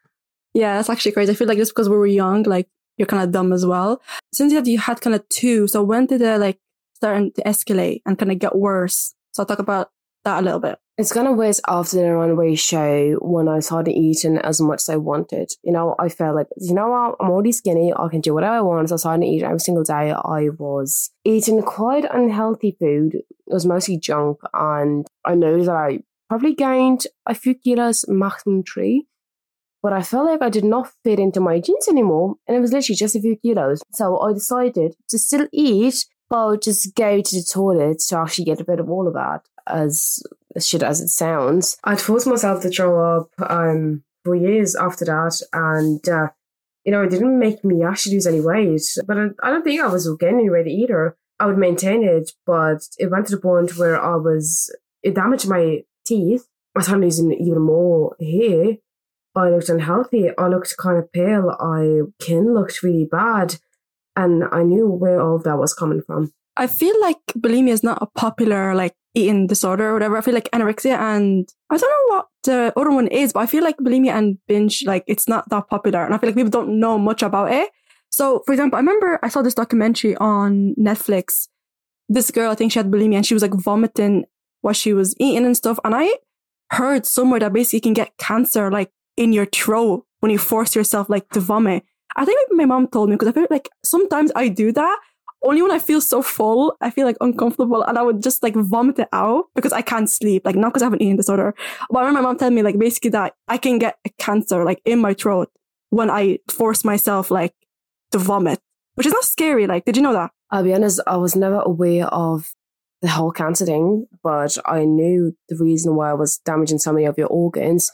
Yeah, 0.53 0.75
that's 0.75 0.89
actually 0.89 1.11
crazy. 1.13 1.31
I 1.31 1.35
feel 1.35 1.47
like 1.47 1.57
just 1.57 1.71
because 1.71 1.89
we 1.89 1.97
were 1.97 2.07
young, 2.07 2.43
like 2.43 2.67
you're 2.97 3.05
kind 3.05 3.23
of 3.23 3.31
dumb 3.31 3.53
as 3.53 3.65
well. 3.65 4.01
Since 4.33 4.51
you 4.51 4.57
had, 4.57 4.67
you 4.67 4.77
had 4.77 5.01
kind 5.01 5.15
of 5.15 5.27
two, 5.29 5.67
so 5.67 5.83
when 5.83 6.05
did 6.05 6.21
it 6.21 6.39
like 6.39 6.59
start 6.95 7.35
to 7.35 7.43
escalate 7.43 8.01
and 8.05 8.17
kind 8.17 8.31
of 8.31 8.39
get 8.39 8.55
worse? 8.55 9.13
So 9.31 9.43
I'll 9.43 9.47
talk 9.47 9.59
about 9.59 9.91
that 10.23 10.41
a 10.41 10.43
little 10.43 10.59
bit. 10.59 10.79
It's 10.97 11.13
kind 11.13 11.29
of 11.29 11.37
worse 11.37 11.61
after 11.65 11.95
the 11.95 12.11
runway 12.11 12.55
show 12.55 13.13
when 13.21 13.47
I 13.47 13.59
started 13.59 13.93
eating 13.93 14.37
as 14.39 14.59
much 14.59 14.81
as 14.81 14.89
I 14.89 14.97
wanted. 14.97 15.49
You 15.63 15.71
know, 15.71 15.95
I 15.97 16.09
felt 16.09 16.35
like, 16.35 16.47
you 16.57 16.73
know 16.73 16.89
what, 16.89 17.15
I'm 17.21 17.29
already 17.29 17.53
skinny, 17.53 17.93
I 17.97 18.09
can 18.09 18.19
do 18.19 18.33
whatever 18.33 18.55
I 18.55 18.61
want. 18.61 18.89
So 18.89 18.95
I 18.95 18.97
started 18.97 19.25
eating 19.25 19.45
every 19.45 19.59
single 19.59 19.85
day. 19.85 20.11
I 20.11 20.49
was 20.57 21.09
eating 21.23 21.61
quite 21.61 22.03
unhealthy 22.03 22.75
food. 22.77 23.15
It 23.15 23.25
was 23.53 23.65
mostly 23.65 23.97
junk. 23.97 24.39
And 24.53 25.07
I 25.23 25.35
know 25.35 25.63
that 25.63 25.71
I 25.71 25.99
probably 26.27 26.53
gained 26.53 27.07
a 27.25 27.33
few 27.33 27.55
kilos, 27.55 28.03
maximum 28.09 28.63
three. 28.63 29.07
But 29.81 29.93
I 29.93 30.01
felt 30.01 30.25
like 30.25 30.41
I 30.41 30.49
did 30.49 30.65
not 30.65 30.91
fit 31.05 31.19
into 31.19 31.39
my 31.39 31.61
jeans 31.61 31.87
anymore. 31.87 32.35
And 32.45 32.57
it 32.57 32.59
was 32.59 32.73
literally 32.73 32.97
just 32.97 33.15
a 33.15 33.21
few 33.21 33.37
kilos. 33.37 33.81
So 33.93 34.19
I 34.19 34.33
decided 34.33 34.95
to 35.07 35.17
still 35.17 35.47
eat, 35.53 35.95
but 36.29 36.61
just 36.61 36.93
go 36.93 37.21
to 37.21 37.35
the 37.35 37.47
toilet 37.49 37.99
to 38.09 38.17
actually 38.17 38.43
get 38.43 38.67
rid 38.67 38.81
of 38.81 38.89
all 38.89 39.07
of 39.07 39.13
that 39.13 39.43
as 39.69 40.21
shit 40.59 40.83
as 40.83 41.01
it 41.01 41.09
sounds. 41.09 41.77
I'd 41.83 42.01
forced 42.01 42.27
myself 42.27 42.61
to 42.63 42.69
throw 42.69 43.17
up 43.17 43.29
um, 43.49 44.03
for 44.23 44.35
years 44.35 44.75
after 44.75 45.05
that, 45.05 45.41
and 45.53 46.07
uh, 46.09 46.29
you 46.85 46.91
know, 46.91 47.03
it 47.03 47.09
didn't 47.09 47.39
make 47.39 47.63
me 47.63 47.83
actually 47.83 48.15
lose 48.15 48.27
any 48.27 48.41
weight. 48.41 48.81
But 49.05 49.17
I, 49.17 49.27
I 49.43 49.49
don't 49.51 49.63
think 49.63 49.81
I 49.81 49.87
was 49.87 50.09
gaining 50.19 50.51
weight 50.51 50.67
either. 50.67 51.15
I 51.39 51.45
would 51.45 51.57
maintain 51.57 52.03
it, 52.03 52.31
but 52.45 52.87
it 52.97 53.09
went 53.09 53.27
to 53.27 53.35
the 53.35 53.41
point 53.41 53.77
where 53.77 54.01
I 54.01 54.15
was 54.15 54.73
it 55.03 55.15
damaged 55.15 55.47
my 55.47 55.83
teeth. 56.05 56.47
I 56.75 56.81
started 56.81 57.03
losing 57.03 57.31
even 57.33 57.61
more 57.61 58.15
hair. 58.19 58.77
I 59.35 59.49
looked 59.49 59.69
unhealthy. 59.69 60.29
I 60.37 60.47
looked 60.47 60.75
kind 60.77 60.97
of 60.97 61.11
pale. 61.11 61.55
I 61.59 62.01
skin 62.21 62.53
looked 62.53 62.83
really 62.83 63.05
bad. 63.05 63.55
And 64.15 64.43
I 64.51 64.63
knew 64.63 64.87
where 64.87 65.21
all 65.21 65.39
that 65.39 65.57
was 65.57 65.73
coming 65.73 66.01
from. 66.01 66.33
I 66.57 66.67
feel 66.67 66.99
like 66.99 67.19
bulimia 67.37 67.69
is 67.69 67.83
not 67.83 67.99
a 68.01 68.07
popular 68.07 68.75
like 68.75 68.95
eating 69.15 69.47
disorder 69.47 69.89
or 69.89 69.93
whatever. 69.93 70.17
I 70.17 70.21
feel 70.21 70.33
like 70.33 70.49
anorexia 70.51 70.97
and 70.97 71.49
I 71.69 71.77
don't 71.77 71.89
know 71.89 72.15
what 72.15 72.27
the 72.43 72.73
other 72.75 72.91
one 72.91 73.07
is, 73.07 73.33
but 73.33 73.41
I 73.41 73.45
feel 73.45 73.63
like 73.63 73.77
bulimia 73.77 74.11
and 74.11 74.37
binge, 74.47 74.83
like 74.85 75.03
it's 75.07 75.27
not 75.27 75.49
that 75.49 75.67
popular. 75.67 76.03
And 76.03 76.13
I 76.13 76.17
feel 76.17 76.29
like 76.29 76.35
people 76.35 76.51
don't 76.51 76.79
know 76.79 76.97
much 76.97 77.23
about 77.23 77.51
it. 77.51 77.69
So 78.09 78.43
for 78.45 78.53
example, 78.53 78.77
I 78.77 78.81
remember 78.81 79.19
I 79.23 79.29
saw 79.29 79.41
this 79.41 79.55
documentary 79.55 80.15
on 80.17 80.75
Netflix. 80.79 81.47
This 82.07 82.31
girl, 82.31 82.51
I 82.51 82.55
think 82.55 82.71
she 82.71 82.79
had 82.79 82.91
bulimia 82.91 83.17
and 83.17 83.25
she 83.25 83.33
was 83.33 83.43
like 83.43 83.53
vomiting 83.53 84.25
what 84.61 84.75
she 84.75 84.93
was 84.93 85.15
eating 85.19 85.45
and 85.45 85.55
stuff. 85.55 85.79
And 85.83 85.95
I 85.95 86.11
heard 86.71 87.05
somewhere 87.05 87.39
that 87.39 87.53
basically 87.53 87.77
you 87.77 87.81
can 87.81 87.93
get 87.93 88.17
cancer 88.17 88.71
like 88.71 88.91
in 89.17 89.33
your 89.33 89.45
throat 89.45 90.05
when 90.19 90.31
you 90.31 90.37
force 90.37 90.75
yourself 90.75 91.09
like 91.09 91.29
to 91.29 91.39
vomit. 91.39 91.83
I 92.15 92.25
think 92.25 92.39
my 92.51 92.65
mom 92.65 92.87
told 92.87 93.09
me 93.09 93.15
because 93.15 93.29
I 93.29 93.31
feel 93.31 93.47
like 93.49 93.69
sometimes 93.83 94.31
I 94.35 94.47
do 94.47 94.71
that 94.71 94.99
only 95.43 95.61
when 95.61 95.71
I 95.71 95.79
feel 95.79 96.01
so 96.01 96.21
full, 96.21 96.75
I 96.81 96.89
feel 96.89 97.05
like 97.05 97.17
uncomfortable 97.21 97.81
and 97.83 97.97
I 97.97 98.01
would 98.01 98.21
just 98.21 98.43
like 98.43 98.55
vomit 98.55 98.99
it 98.99 99.07
out 99.13 99.45
because 99.55 99.71
I 99.71 99.81
can't 99.81 100.09
sleep. 100.09 100.43
Like 100.45 100.55
not 100.55 100.69
because 100.69 100.81
I 100.81 100.85
have 100.85 100.93
an 100.93 101.01
eating 101.01 101.17
disorder. 101.17 101.53
But 101.89 101.99
I 101.99 102.01
remember 102.01 102.21
my 102.21 102.27
mom 102.29 102.37
telling 102.37 102.55
me 102.55 102.61
like 102.61 102.77
basically 102.77 103.11
that 103.11 103.35
I 103.47 103.57
can 103.57 103.79
get 103.79 103.97
a 104.05 104.09
cancer 104.19 104.63
like 104.65 104.81
in 104.85 104.99
my 104.99 105.13
throat 105.13 105.49
when 105.89 106.09
I 106.09 106.39
force 106.49 106.83
myself 106.83 107.31
like 107.31 107.53
to 108.11 108.17
vomit, 108.17 108.59
which 108.95 109.07
is 109.07 109.13
not 109.13 109.23
scary. 109.23 109.65
Like, 109.67 109.85
did 109.85 109.95
you 109.95 110.03
know 110.03 110.13
that? 110.13 110.31
I'll 110.51 110.63
be 110.63 110.73
honest, 110.73 110.99
I 111.07 111.17
was 111.17 111.35
never 111.35 111.61
aware 111.61 112.07
of 112.07 112.51
the 113.01 113.07
whole 113.07 113.31
cancer 113.31 113.65
thing, 113.65 114.07
but 114.23 114.57
I 114.65 114.83
knew 114.83 115.35
the 115.47 115.57
reason 115.57 115.95
why 115.95 116.09
I 116.09 116.15
was 116.15 116.39
damaging 116.39 116.79
so 116.79 116.91
many 116.91 117.05
of 117.05 117.17
your 117.17 117.27
organs 117.27 117.91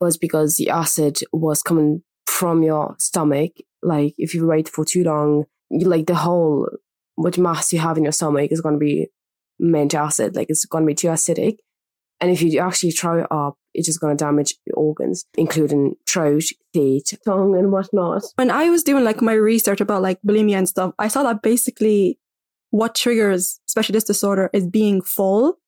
was 0.00 0.18
because 0.18 0.56
the 0.56 0.68
acid 0.68 1.20
was 1.32 1.62
coming 1.62 2.02
from 2.26 2.62
your 2.62 2.96
stomach. 2.98 3.52
Like 3.82 4.14
if 4.18 4.34
you 4.34 4.46
wait 4.46 4.68
for 4.68 4.84
too 4.84 5.04
long, 5.04 5.44
like 5.72 6.06
the 6.06 6.14
whole 6.14 6.68
what 7.16 7.38
mass 7.38 7.72
you 7.72 7.78
have 7.78 7.96
in 7.96 8.04
your 8.04 8.12
stomach 8.12 8.52
is 8.52 8.60
going 8.60 8.74
to 8.74 8.78
be 8.78 9.08
meant 9.58 9.94
acid, 9.94 10.36
like 10.36 10.50
it's 10.50 10.64
going 10.64 10.84
to 10.84 10.86
be 10.86 10.94
too 10.94 11.08
acidic. 11.08 11.56
And 12.20 12.30
if 12.30 12.40
you 12.40 12.60
actually 12.60 12.92
throw 12.92 13.20
it 13.20 13.26
up, 13.30 13.56
it's 13.74 13.86
just 13.86 14.00
going 14.00 14.16
to 14.16 14.24
damage 14.24 14.54
your 14.66 14.76
organs, 14.76 15.24
including 15.36 15.94
throat, 16.08 16.44
teeth, 16.72 17.18
tongue, 17.24 17.56
and 17.56 17.72
whatnot. 17.72 18.22
When 18.36 18.50
I 18.50 18.70
was 18.70 18.84
doing 18.84 19.02
like 19.02 19.20
my 19.20 19.32
research 19.32 19.80
about 19.80 20.02
like 20.02 20.20
bulimia 20.22 20.58
and 20.58 20.68
stuff, 20.68 20.94
I 20.98 21.08
saw 21.08 21.22
that 21.24 21.42
basically 21.42 22.18
what 22.70 22.94
triggers, 22.94 23.58
especially 23.68 23.94
this 23.94 24.04
disorder, 24.04 24.50
is 24.52 24.66
being 24.66 25.02
full. 25.02 25.58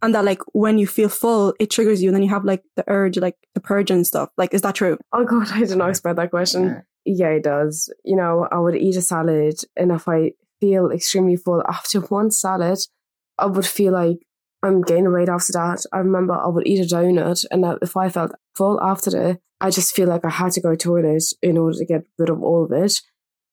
And 0.00 0.14
that 0.14 0.24
like 0.24 0.40
when 0.52 0.78
you 0.78 0.86
feel 0.86 1.08
full, 1.08 1.54
it 1.58 1.70
triggers 1.70 2.00
you, 2.00 2.08
and 2.08 2.14
then 2.14 2.22
you 2.22 2.28
have 2.28 2.44
like 2.44 2.62
the 2.76 2.84
urge, 2.86 3.18
like 3.18 3.34
to 3.56 3.60
purge 3.60 3.90
and 3.90 4.06
stuff. 4.06 4.28
Like, 4.38 4.54
is 4.54 4.62
that 4.62 4.76
true? 4.76 4.96
Oh 5.12 5.24
god, 5.24 5.50
I 5.50 5.64
did 5.64 5.76
not 5.76 5.90
expect 5.90 6.14
that 6.16 6.30
question. 6.30 6.84
Yeah, 7.10 7.30
it 7.30 7.44
does. 7.44 7.90
You 8.04 8.16
know, 8.16 8.46
I 8.52 8.58
would 8.58 8.76
eat 8.76 8.96
a 8.96 9.00
salad, 9.00 9.54
and 9.76 9.92
if 9.92 10.06
I 10.06 10.32
feel 10.60 10.90
extremely 10.90 11.36
full 11.36 11.62
after 11.66 12.00
one 12.18 12.30
salad, 12.30 12.78
I 13.38 13.46
would 13.46 13.64
feel 13.64 13.94
like 13.94 14.18
I'm 14.62 14.82
gaining 14.82 15.12
weight 15.12 15.30
after 15.30 15.54
that. 15.54 15.86
I 15.90 15.98
remember 15.98 16.34
I 16.34 16.48
would 16.48 16.66
eat 16.66 16.80
a 16.80 16.94
donut, 16.94 17.46
and 17.50 17.64
if 17.80 17.96
I 17.96 18.10
felt 18.10 18.32
full 18.54 18.78
after 18.82 19.30
it, 19.30 19.40
I 19.58 19.70
just 19.70 19.96
feel 19.96 20.06
like 20.06 20.26
I 20.26 20.28
had 20.28 20.52
to 20.52 20.60
go 20.60 20.74
to 20.74 20.76
the 20.76 21.02
toilet 21.02 21.24
in 21.40 21.56
order 21.56 21.78
to 21.78 21.86
get 21.86 22.04
rid 22.18 22.28
of 22.28 22.42
all 22.42 22.64
of 22.64 22.72
it. 22.72 23.00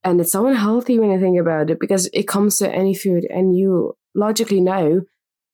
And 0.03 0.19
it's 0.19 0.33
so 0.33 0.45
unhealthy 0.47 0.99
when 0.99 1.11
you 1.11 1.19
think 1.19 1.39
about 1.39 1.69
it 1.69 1.79
because 1.79 2.09
it 2.13 2.27
comes 2.27 2.57
to 2.57 2.69
any 2.69 2.93
food, 2.93 3.25
and 3.29 3.57
you 3.57 3.95
logically 4.15 4.59
know 4.59 5.03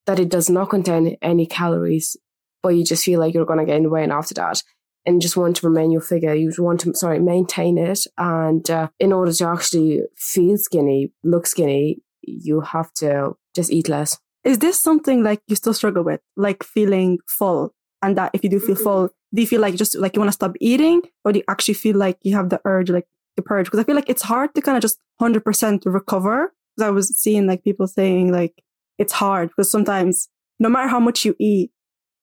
that 0.07 0.19
it 0.19 0.29
does 0.29 0.49
not 0.49 0.71
contain 0.71 1.17
any 1.21 1.45
calories, 1.45 2.17
but 2.63 2.69
you 2.69 2.83
just 2.83 3.05
feel 3.05 3.19
like 3.19 3.35
you're 3.35 3.45
going 3.45 3.59
to 3.59 3.71
gain 3.71 3.91
weight 3.91 4.09
after 4.09 4.33
that 4.33 4.63
and 5.05 5.21
just 5.21 5.37
want 5.37 5.55
to 5.57 5.67
remain 5.67 5.91
your 5.91 6.01
figure. 6.01 6.33
You 6.33 6.51
want 6.59 6.81
to, 6.81 6.93
sorry, 6.93 7.19
maintain 7.19 7.77
it. 7.77 8.05
And 8.17 8.69
uh, 8.69 8.89
in 8.99 9.11
order 9.11 9.33
to 9.33 9.47
actually 9.47 10.01
feel 10.15 10.57
skinny, 10.57 11.11
look 11.23 11.47
skinny, 11.47 12.01
you 12.21 12.61
have 12.61 12.93
to 12.95 13.33
just 13.55 13.71
eat 13.71 13.89
less. 13.89 14.19
Is 14.43 14.59
this 14.59 14.79
something 14.79 15.23
like 15.23 15.41
you 15.47 15.55
still 15.55 15.73
struggle 15.73 16.03
with, 16.03 16.21
like 16.35 16.63
feeling 16.63 17.19
full? 17.27 17.73
And 18.01 18.17
that 18.17 18.31
if 18.33 18.43
you 18.43 18.49
do 18.49 18.59
feel 18.59 18.75
mm-hmm. 18.75 18.83
full, 18.83 19.09
do 19.33 19.41
you 19.41 19.47
feel 19.47 19.61
like 19.61 19.75
just 19.75 19.97
like 19.97 20.15
you 20.15 20.19
want 20.19 20.29
to 20.29 20.33
stop 20.33 20.55
eating, 20.59 21.01
or 21.23 21.31
do 21.31 21.39
you 21.39 21.45
actually 21.47 21.75
feel 21.75 21.95
like 21.95 22.17
you 22.23 22.35
have 22.35 22.49
the 22.49 22.59
urge, 22.65 22.89
like 22.89 23.07
to 23.37 23.43
purge? 23.43 23.65
Because 23.65 23.79
I 23.79 23.83
feel 23.83 23.95
like 23.95 24.09
it's 24.09 24.23
hard 24.23 24.53
to 24.55 24.61
kind 24.61 24.75
of 24.75 24.81
just 24.81 24.99
hundred 25.19 25.45
percent 25.45 25.83
recover. 25.85 26.53
Because 26.75 26.87
I 26.87 26.91
was 26.91 27.15
seeing 27.17 27.47
like 27.47 27.63
people 27.63 27.87
saying 27.87 28.31
like 28.31 28.63
it's 28.97 29.13
hard 29.13 29.49
because 29.49 29.69
sometimes 29.69 30.29
no 30.59 30.69
matter 30.69 30.87
how 30.87 30.99
much 30.99 31.25
you 31.25 31.35
eat, 31.39 31.71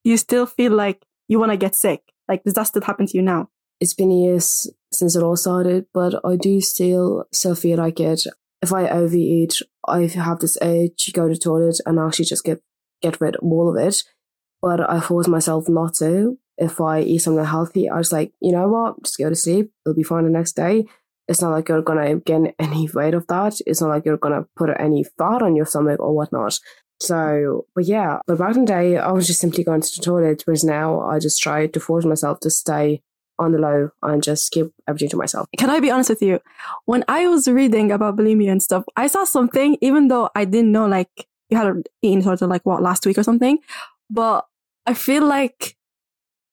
you 0.04 0.16
still 0.16 0.46
feel 0.46 0.72
like 0.72 1.04
you 1.28 1.38
want 1.38 1.52
to 1.52 1.56
get 1.56 1.74
sick 1.74 2.02
like, 2.28 2.44
does 2.44 2.54
that 2.54 2.64
still 2.64 2.82
happen 2.82 3.06
to 3.06 3.16
you 3.16 3.22
now? 3.22 3.48
It's 3.80 3.94
been 3.94 4.10
years 4.10 4.70
since 4.92 5.14
it 5.16 5.22
all 5.22 5.36
started, 5.36 5.86
but 5.94 6.20
I 6.24 6.36
do 6.36 6.60
still 6.60 7.26
still 7.32 7.54
feel 7.54 7.78
like 7.78 8.00
it. 8.00 8.22
If 8.60 8.72
I 8.72 8.88
overeat, 8.88 9.54
I 9.86 10.06
have 10.06 10.40
this 10.40 10.58
urge 10.60 11.04
to 11.04 11.12
go 11.12 11.28
to 11.28 11.36
toilet 11.36 11.78
and 11.86 11.98
actually 11.98 12.24
just 12.24 12.44
get 12.44 12.60
get 13.00 13.20
rid 13.20 13.36
of 13.36 13.42
all 13.44 13.70
of 13.70 13.76
it. 13.82 14.02
But 14.60 14.88
I 14.88 15.00
force 15.00 15.28
myself 15.28 15.68
not 15.68 15.94
to. 15.94 16.38
If 16.56 16.80
I 16.80 17.00
eat 17.02 17.18
something 17.18 17.44
healthy, 17.44 17.88
I 17.88 17.98
just 17.98 18.12
like, 18.12 18.32
you 18.40 18.50
know 18.50 18.66
what, 18.66 19.00
just 19.04 19.18
go 19.18 19.28
to 19.28 19.36
sleep. 19.36 19.70
It'll 19.86 19.94
be 19.94 20.02
fine 20.02 20.24
the 20.24 20.30
next 20.30 20.56
day. 20.56 20.86
It's 21.28 21.40
not 21.40 21.52
like 21.52 21.68
you're 21.68 21.82
gonna 21.82 22.16
gain 22.16 22.52
any 22.58 22.88
weight 22.92 23.14
of 23.14 23.26
that. 23.28 23.60
It's 23.64 23.80
not 23.80 23.90
like 23.90 24.04
you're 24.04 24.16
gonna 24.16 24.46
put 24.56 24.70
any 24.76 25.04
fat 25.04 25.42
on 25.42 25.54
your 25.54 25.66
stomach 25.66 26.00
or 26.00 26.14
whatnot. 26.14 26.58
So, 27.00 27.66
but 27.74 27.84
yeah, 27.84 28.18
but 28.26 28.38
back 28.38 28.56
in 28.56 28.64
the 28.64 28.72
day, 28.72 28.96
I 28.96 29.12
was 29.12 29.26
just 29.26 29.40
simply 29.40 29.62
going 29.62 29.80
to 29.80 29.96
the 29.96 30.02
toilet, 30.02 30.42
whereas 30.44 30.64
now 30.64 31.00
I 31.00 31.18
just 31.18 31.40
try 31.40 31.66
to 31.66 31.80
force 31.80 32.04
myself 32.04 32.40
to 32.40 32.50
stay 32.50 33.02
on 33.38 33.52
the 33.52 33.58
low 33.58 33.90
and 34.02 34.22
just 34.22 34.50
keep 34.50 34.66
everything 34.88 35.08
to 35.10 35.16
myself. 35.16 35.46
Can 35.56 35.70
I 35.70 35.78
be 35.78 35.90
honest 35.90 36.10
with 36.10 36.22
you? 36.22 36.40
When 36.86 37.04
I 37.06 37.28
was 37.28 37.46
reading 37.46 37.92
about 37.92 38.16
bulimia 38.16 38.50
and 38.50 38.62
stuff, 38.62 38.84
I 38.96 39.06
saw 39.06 39.24
something, 39.24 39.76
even 39.80 40.08
though 40.08 40.28
I 40.34 40.44
didn't 40.44 40.72
know 40.72 40.86
like 40.86 41.28
you 41.50 41.56
had 41.56 41.88
eaten 42.02 42.22
sort 42.22 42.42
of 42.42 42.50
like 42.50 42.66
what 42.66 42.82
last 42.82 43.06
week 43.06 43.16
or 43.16 43.22
something, 43.22 43.58
but 44.10 44.46
I 44.86 44.94
feel 44.94 45.24
like 45.24 45.76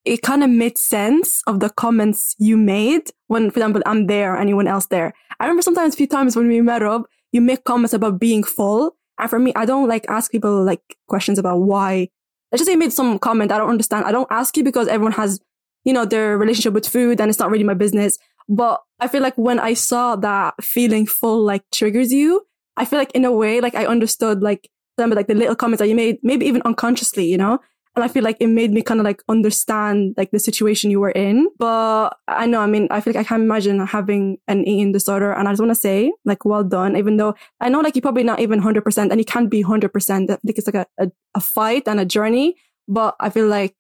it 0.06 0.22
kind 0.22 0.44
of 0.44 0.50
made 0.52 0.78
sense 0.78 1.42
of 1.48 1.60
the 1.60 1.70
comments 1.72 2.36
you 2.38 2.56
made 2.56 3.10
when, 3.28 3.50
for 3.50 3.60
example, 3.60 3.82
I'm 3.88 4.06
there, 4.06 4.38
anyone 4.38 4.68
else 4.68 4.86
there. 4.86 5.14
I 5.40 5.46
remember 5.46 5.64
sometimes 5.64 5.96
a 5.96 5.98
few 5.98 6.08
times 6.08 6.36
when 6.36 6.48
we 6.48 6.62
met 6.62 6.84
up, 6.84 7.08
you 7.32 7.42
make 7.42 7.64
comments 7.64 7.94
about 7.94 8.20
being 8.20 8.44
full 8.44 8.96
for 9.28 9.40
me, 9.40 9.54
I 9.56 9.66
don't 9.66 9.88
like 9.88 10.06
ask 10.10 10.32
people 10.32 10.64
like 10.64 10.82
questions 11.08 11.40
about 11.40 11.58
why. 11.58 12.10
Let's 12.52 12.62
just 12.62 12.68
say 12.68 12.74
you 12.74 12.80
made 12.80 12.94
some 12.94 13.20
comment 13.20 13.52
I 13.52 13.58
don't 13.58 13.70
understand. 13.70 14.06
I 14.06 14.12
don't 14.12 14.28
ask 14.30 14.56
you 14.58 14.64
because 14.64 14.88
everyone 14.88 15.14
has, 15.14 15.40
you 15.84 15.94
know, 15.94 16.06
their 16.06 16.38
relationship 16.38 16.74
with 16.74 16.88
food 16.88 17.20
and 17.20 17.30
it's 17.30 17.40
not 17.40 17.50
really 17.50 17.64
my 17.64 17.74
business. 17.74 18.18
But 18.48 18.82
I 19.00 19.08
feel 19.08 19.22
like 19.22 19.38
when 19.38 19.60
I 19.60 19.74
saw 19.74 20.16
that 20.18 20.54
feeling 20.64 21.06
full 21.08 21.44
like 21.44 21.64
triggers 21.72 22.14
you, 22.14 22.46
I 22.78 22.86
feel 22.86 23.00
like 23.00 23.12
in 23.12 23.26
a 23.26 23.32
way, 23.32 23.62
like 23.62 23.76
I 23.76 23.86
understood 23.86 24.42
like 24.42 24.70
some 25.00 25.12
of 25.12 25.16
like 25.16 25.28
the 25.28 25.36
little 25.36 25.56
comments 25.56 25.80
that 25.80 25.88
you 25.88 25.96
made, 25.96 26.20
maybe 26.22 26.46
even 26.46 26.62
unconsciously, 26.64 27.26
you 27.26 27.38
know? 27.38 27.60
And 27.96 28.04
I 28.04 28.10
feel 28.10 28.24
like 28.24 28.38
it 28.42 28.48
made 28.48 28.72
me 28.72 28.82
kind 28.82 29.00
of 29.00 29.06
like 29.06 29.24
understand 29.30 30.16
like 30.18 30.32
the 30.32 30.40
situation 30.40 30.92
you 30.92 31.00
were 31.00 31.12
in. 31.12 31.48
But 31.58 32.10
I 32.28 32.46
know, 32.46 32.60
I 32.60 32.66
mean, 32.66 32.90
I 32.92 33.00
feel 33.00 33.14
like 33.14 33.26
I 33.26 33.28
can't 33.28 33.44
imagine 33.44 33.80
having 33.86 34.38
an 34.48 34.68
eating 34.68 34.92
disorder. 34.92 35.32
And 35.32 35.48
I 35.48 35.52
just 35.52 35.62
want 35.62 35.72
to 35.72 35.76
say, 35.76 36.12
like, 36.26 36.44
well 36.44 36.64
done, 36.64 36.98
even 36.98 37.16
though 37.16 37.36
I 37.62 37.70
know 37.70 37.80
like 37.80 37.96
you're 37.96 38.02
probably 38.02 38.24
not 38.24 38.42
even 38.42 38.62
100% 38.62 38.98
and 38.98 39.18
you 39.18 39.26
can't 39.26 39.50
be 39.50 39.64
100%. 39.64 40.30
I 40.30 40.36
think 40.36 40.58
it's 40.58 40.68
like 40.68 40.76
a, 40.76 40.88
a, 41.00 41.12
a 41.36 41.40
fight 41.40 41.88
and 41.88 42.00
a 42.00 42.06
journey. 42.06 42.56
But 42.88 43.16
I 43.20 43.30
feel 43.30 43.48
like 43.48 43.76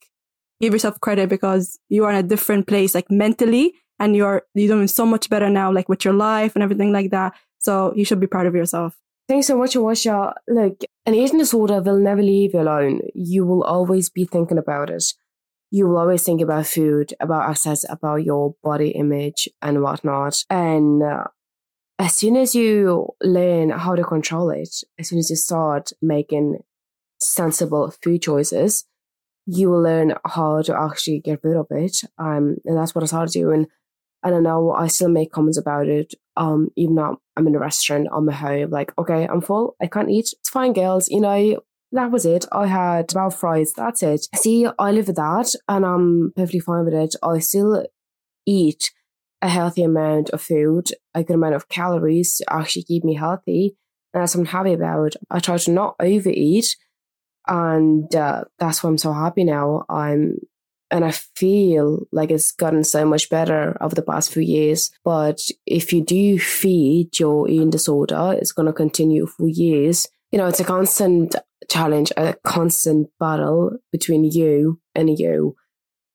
give 0.62 0.72
yourself 0.72 1.00
credit 1.02 1.28
because 1.28 1.78
you 1.90 2.06
are 2.06 2.12
in 2.12 2.18
a 2.18 2.24
different 2.24 2.68
place, 2.68 2.96
like 2.96 3.12
mentally, 3.12 3.74
and 4.00 4.16
you're, 4.16 4.44
you're 4.54 4.76
doing 4.76 4.88
so 4.88 5.06
much 5.06 5.30
better 5.30 5.50
now, 5.50 5.72
like 5.72 5.90
with 5.90 6.06
your 6.06 6.14
life 6.14 6.56
and 6.56 6.64
everything 6.64 6.94
like 6.94 7.12
that. 7.12 7.34
So 7.60 7.94
you 7.96 8.06
should 8.06 8.20
be 8.22 8.28
proud 8.28 8.46
of 8.46 8.56
yourself. 8.56 8.96
Thanks 9.28 9.48
so 9.48 9.58
much, 9.58 9.74
Awasha. 9.74 10.34
Look, 10.48 10.82
an 11.06 11.16
eating 11.16 11.40
disorder 11.40 11.82
will 11.82 12.00
never 12.00 12.22
leave 12.22 12.54
you 12.54 12.62
alone. 12.62 13.02
You 13.16 13.46
will 13.46 13.64
always 13.64 14.10
be 14.10 14.26
thinking 14.26 14.58
about 14.58 14.90
it. 14.90 15.04
You 15.72 15.88
will 15.88 15.98
always 15.98 16.24
think 16.24 16.42
about 16.42 16.68
food, 16.68 17.14
about 17.20 17.50
access, 17.50 17.86
about 17.90 18.24
your 18.24 18.56
body 18.64 18.90
image 18.92 19.50
and 19.62 19.82
whatnot. 19.82 20.38
And 20.50 21.02
uh, 21.02 21.24
as 21.98 22.16
soon 22.16 22.36
as 22.36 22.54
you 22.54 23.10
learn 23.24 23.72
how 23.72 23.96
to 23.96 24.04
control 24.04 24.52
it, 24.52 24.70
as 25.00 25.10
soon 25.10 25.20
as 25.20 25.30
you 25.30 25.36
start 25.36 25.92
making 26.02 26.60
sensible 27.20 27.94
food 28.04 28.22
choices, 28.22 28.86
you 29.48 29.70
will 29.70 29.82
learn 29.82 30.14
how 30.26 30.62
to 30.62 30.76
actually 30.80 31.20
get 31.20 31.40
rid 31.44 31.58
of 31.58 31.68
it. 31.72 31.98
Um, 32.20 32.58
and 32.66 32.78
that's 32.78 32.94
what 32.94 33.04
I 33.04 33.08
started 33.08 33.34
doing. 33.34 33.68
And 34.26 34.44
know 34.44 34.72
I 34.72 34.88
still 34.88 35.10
make 35.10 35.32
comments 35.32 35.58
about 35.58 35.88
it 35.88 36.16
um, 36.38 36.70
even 36.76 36.96
though 36.96 37.22
I'm 37.36 37.48
in 37.48 37.56
a 37.56 37.60
restaurant 37.60 38.08
on 38.12 38.26
my 38.26 38.34
home, 38.34 38.70
like, 38.70 38.92
okay, 38.98 39.28
I'm 39.28 39.42
full, 39.42 39.76
I 39.82 39.88
can't 39.88 40.10
eat. 40.10 40.34
It's 40.40 40.50
fine, 40.50 40.74
girls, 40.74 41.08
you 41.10 41.22
know, 41.22 41.62
that 41.92 42.12
was 42.12 42.26
it. 42.26 42.46
I 42.52 42.68
had 42.68 43.10
12 43.10 43.36
fries, 43.36 43.74
that's 43.74 44.04
it. 44.04 44.28
See, 44.36 44.68
I 44.78 44.92
live 44.92 45.08
with 45.08 45.16
that 45.16 45.54
and 45.68 45.86
I'm 45.86 46.34
perfectly 46.36 46.60
fine 46.60 46.86
with 46.86 46.94
it. 46.94 47.16
I 47.24 47.40
still 47.40 47.86
eat 48.46 48.92
a 49.42 49.50
healthy 49.50 49.84
amount 49.84 50.30
of 50.32 50.42
food, 50.42 50.90
a 51.14 51.24
good 51.24 51.36
amount 51.36 51.56
of 51.56 51.70
calories 51.70 52.38
to 52.38 52.46
actually 52.50 52.84
keep 52.84 53.04
me 53.04 53.16
healthy. 53.16 53.78
And 54.14 54.22
that's 54.22 54.36
what 54.36 54.42
I'm 54.42 54.48
happy 54.48 54.74
about. 54.74 55.14
I 55.30 55.40
try 55.40 55.58
to 55.58 55.72
not 55.72 55.96
overeat. 56.00 56.76
And 57.48 58.14
uh, 58.16 58.46
that's 58.60 58.84
why 58.84 58.90
I'm 58.90 58.98
so 58.98 59.14
happy 59.14 59.44
now. 59.44 59.84
I'm, 59.88 60.38
and 60.92 61.04
I 61.04 61.12
feel 61.12 62.06
like 62.12 62.32
it's 62.32 62.52
gotten 62.52 62.84
so 62.84 63.06
much 63.06 63.30
better 63.30 63.78
over 63.82 63.96
the 63.96 64.02
past 64.02 64.32
few 64.32 64.44
years. 64.44 64.92
But 65.04 65.42
if 65.66 65.92
you 65.92 66.04
do 66.04 66.40
feed 66.40 67.20
your 67.20 67.50
eating 67.50 67.70
disorder, 67.70 68.36
it's 68.40 68.52
going 68.52 68.68
to 68.68 68.74
continue 68.74 69.26
for 69.26 69.48
years. 69.48 70.08
You 70.32 70.38
know, 70.38 70.48
it's 70.48 70.60
a 70.60 70.66
constant 70.66 71.36
challenge, 71.70 72.12
a 72.18 72.36
constant 72.44 73.10
battle 73.20 73.78
between 73.92 74.24
you 74.26 74.80
and 74.94 75.18
you. 75.18 75.56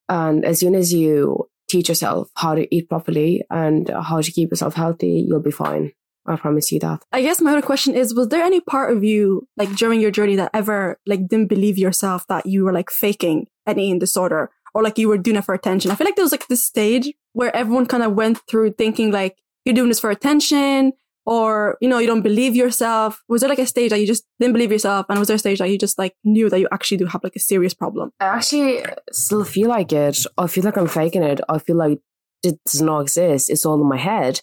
And 0.09 0.45
as 0.45 0.61
soon 0.61 0.75
as 0.75 0.93
you 0.93 1.49
teach 1.69 1.89
yourself 1.89 2.29
how 2.35 2.55
to 2.55 2.75
eat 2.75 2.89
properly 2.89 3.45
and 3.51 3.89
how 3.89 4.21
to 4.21 4.33
keep 4.33 4.51
yourself 4.51 4.75
healthy, 4.75 5.25
you'll 5.27 5.41
be 5.41 5.51
fine. 5.51 5.93
I 6.27 6.37
promise 6.37 6.71
you 6.71 6.79
that. 6.81 7.03
I 7.13 7.23
guess 7.23 7.41
my 7.41 7.53
other 7.53 7.63
question 7.63 7.95
is, 7.95 8.15
was 8.15 8.29
there 8.29 8.45
any 8.45 8.61
part 8.61 8.95
of 8.95 9.03
you, 9.03 9.49
like 9.57 9.75
during 9.75 10.01
your 10.01 10.11
journey 10.11 10.37
that 10.37 10.51
ever 10.53 10.99
like 11.07 11.27
didn't 11.29 11.49
believe 11.49 11.79
yourself 11.79 12.27
that 12.29 12.47
you 12.47 12.65
were 12.65 12.73
like 12.73 12.91
faking 12.91 13.47
an 13.67 13.79
eating 13.79 13.99
disorder 13.99 14.51
or 14.75 14.83
like 14.83 14.99
you 14.99 15.09
were 15.09 15.19
doing 15.19 15.37
it 15.37 15.45
for 15.45 15.55
attention? 15.55 15.91
I 15.91 15.95
feel 15.95 16.07
like 16.07 16.17
there 16.17 16.25
was 16.25 16.33
like 16.33 16.47
this 16.49 16.65
stage 16.65 17.13
where 17.33 17.55
everyone 17.55 17.87
kind 17.87 18.03
of 18.03 18.15
went 18.15 18.39
through 18.49 18.73
thinking 18.73 19.11
like 19.11 19.37
you're 19.65 19.75
doing 19.75 19.89
this 19.89 20.01
for 20.01 20.11
attention 20.11 20.93
or, 21.27 21.77
you 21.81 21.89
know, 21.89 21.99
you 21.99 22.07
don't 22.07 22.23
believe 22.23 22.57
yourself. 22.57 23.23
Was 23.29 23.43
there 23.43 23.51
like 23.51 23.59
a 23.59 23.67
stage 23.67 23.91
that 23.91 24.01
you 24.01 24.07
just 24.07 24.25
didn't 24.39 24.55
believe 24.55 24.73
yourself? 24.73 25.07
And 25.09 25.19
was 25.19 25.29
there 25.29 25.37
a 25.37 25.39
stage 25.39 25.59
that 25.59 25.71
you 25.71 25.79
just 25.79 25.99
like 25.99 26.15
knew 26.25 26.49
that 26.49 26.59
you 26.59 26.69
actually 26.73 26.97
do 26.97 27.07
have 27.07 27.23
like 27.23 27.37
a 27.37 27.41
serious 27.41 27.75
problem? 27.75 28.11
I 28.21 28.25
actually 28.27 28.85
still 29.13 29.45
feel 29.45 29.69
like 29.69 29.93
it. 29.93 30.25
I 30.39 30.47
feel 30.47 30.65
like 30.65 30.77
I'm 30.77 30.89
faking 30.89 31.23
it. 31.23 31.41
I 31.49 31.59
feel 31.59 31.77
like 31.77 32.01
it 32.43 32.59
does 32.65 32.81
not 32.81 33.01
exist. 33.01 33.51
It's 33.51 33.67
all 33.67 33.81
in 33.81 33.89
my 33.89 33.99
head. 33.99 34.41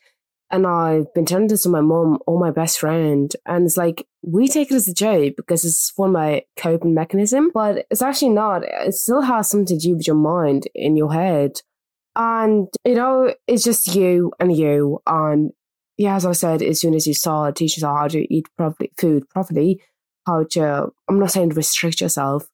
And 0.49 0.65
I've 0.65 1.13
been 1.13 1.25
telling 1.25 1.47
this 1.47 1.63
to 1.63 1.69
my 1.69 1.81
mom 1.81 2.19
or 2.25 2.39
my 2.39 2.51
best 2.51 2.79
friend. 2.79 3.33
And 3.45 3.65
it's 3.65 3.75
like, 3.75 4.07
we 4.27 4.49
take 4.49 4.69
it 4.71 4.75
as 4.75 4.89
a 4.89 4.93
joke 4.93 5.35
because 5.37 5.63
it's 5.63 5.93
one 5.95 6.09
of 6.09 6.13
my 6.13 6.43
coping 6.57 6.93
mechanism, 6.93 7.49
but 7.53 7.85
it's 7.89 8.01
actually 8.01 8.29
not. 8.29 8.61
It 8.65 8.93
still 8.93 9.21
has 9.21 9.49
something 9.49 9.77
to 9.77 9.87
do 9.87 9.95
with 9.95 10.05
your 10.05 10.17
mind 10.17 10.67
in 10.75 10.97
your 10.97 11.13
head. 11.13 11.61
And, 12.13 12.67
you 12.83 12.95
know, 12.95 13.33
it's 13.47 13.63
just 13.63 13.95
you 13.95 14.33
and 14.37 14.55
you. 14.55 14.99
And 15.07 15.51
yeah, 15.97 16.17
as 16.17 16.25
I 16.25 16.33
said, 16.33 16.61
as 16.61 16.81
soon 16.81 16.93
as 16.93 17.07
you 17.07 17.13
saw 17.13 17.49
teach 17.51 17.77
yourself 17.77 17.97
how 17.97 18.07
to 18.09 18.33
eat 18.33 18.47
properly, 18.57 18.91
food 18.97 19.29
properly, 19.29 19.81
how 20.25 20.43
to, 20.51 20.89
I'm 21.07 21.19
not 21.19 21.31
saying 21.31 21.49
restrict 21.49 22.01
yourself, 22.01 22.49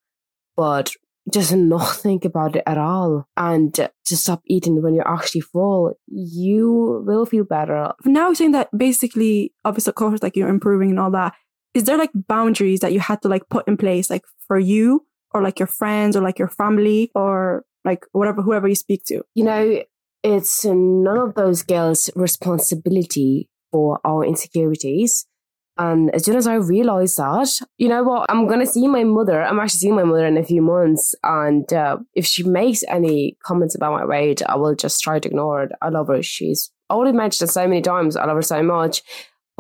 but 0.56 0.94
just 1.34 1.52
not 1.56 1.96
think 1.96 2.24
about 2.24 2.56
it 2.56 2.64
at 2.68 2.78
all 2.78 3.28
and 3.36 3.74
to 3.74 4.16
stop 4.16 4.44
eating 4.46 4.80
when 4.84 4.94
you're 4.94 5.12
actually 5.12 5.42
full, 5.42 5.98
you 6.06 7.02
will 7.08 7.26
feel 7.26 7.46
better. 7.46 7.94
Now 8.06 8.32
saying 8.34 8.52
that 8.52 8.70
basically, 8.78 9.56
obviously, 9.66 9.90
of 9.90 9.96
course, 9.96 10.22
like 10.22 10.36
you're 10.36 10.50
improving 10.50 10.92
and 10.92 11.00
all 11.00 11.10
that, 11.12 11.34
is 11.74 11.86
there 11.86 11.98
like 11.98 12.12
boundaries 12.28 12.82
that 12.82 12.94
you 12.94 13.00
had 13.00 13.22
to 13.22 13.28
like 13.28 13.50
put 13.50 13.68
in 13.68 13.78
place, 13.78 14.10
like 14.10 14.24
for 14.48 14.60
you 14.60 15.06
or 15.32 15.42
like 15.42 15.60
your 15.60 15.68
friends 15.68 16.16
or 16.16 16.22
like 16.22 16.40
your 16.40 16.48
family 16.48 17.12
or 17.16 17.66
like 17.84 18.06
whatever, 18.12 18.42
whoever 18.42 18.68
you 18.68 18.76
speak 18.76 19.04
to? 19.06 19.24
You 19.34 19.44
know, 19.44 19.84
it's 20.24 20.66
none 20.66 21.18
of 21.18 21.36
those 21.36 21.64
girls' 21.64 22.10
responsibility 22.16 23.50
for 23.72 24.00
our 24.06 24.24
insecurities. 24.24 25.26
And 25.76 26.14
as 26.14 26.24
soon 26.24 26.36
as 26.36 26.46
I 26.46 26.54
realized 26.56 27.18
that, 27.18 27.50
you 27.80 27.90
know 27.90 28.04
what, 28.04 28.28
I'm 28.30 28.46
going 28.48 28.60
to 28.60 28.66
see 28.68 28.88
my 28.88 29.04
mother. 29.04 29.42
I'm 29.42 29.60
actually 29.60 29.80
seeing 29.80 29.96
my 29.96 30.04
mother 30.04 30.28
in 30.28 30.38
a 30.38 30.44
few 30.44 30.62
months. 30.62 31.16
And 31.24 31.72
uh, 31.74 31.98
if 32.14 32.28
she 32.28 32.44
makes 32.44 32.84
any 32.88 33.38
comments 33.44 33.74
about 33.74 33.94
my 33.94 34.06
weight, 34.06 34.44
I 34.48 34.56
will 34.56 34.76
just 34.76 35.02
try 35.02 35.18
to 35.18 35.28
ignore 35.28 35.64
it. 35.64 35.72
I 35.82 35.90
love 35.90 36.10
her. 36.10 36.22
She's 36.22 36.72
already 36.92 37.18
mentioned 37.18 37.50
so 37.50 37.68
many 37.68 37.82
times. 37.82 38.16
I 38.16 38.26
love 38.26 38.36
her 38.36 38.44
so 38.44 38.62
much. 38.62 39.02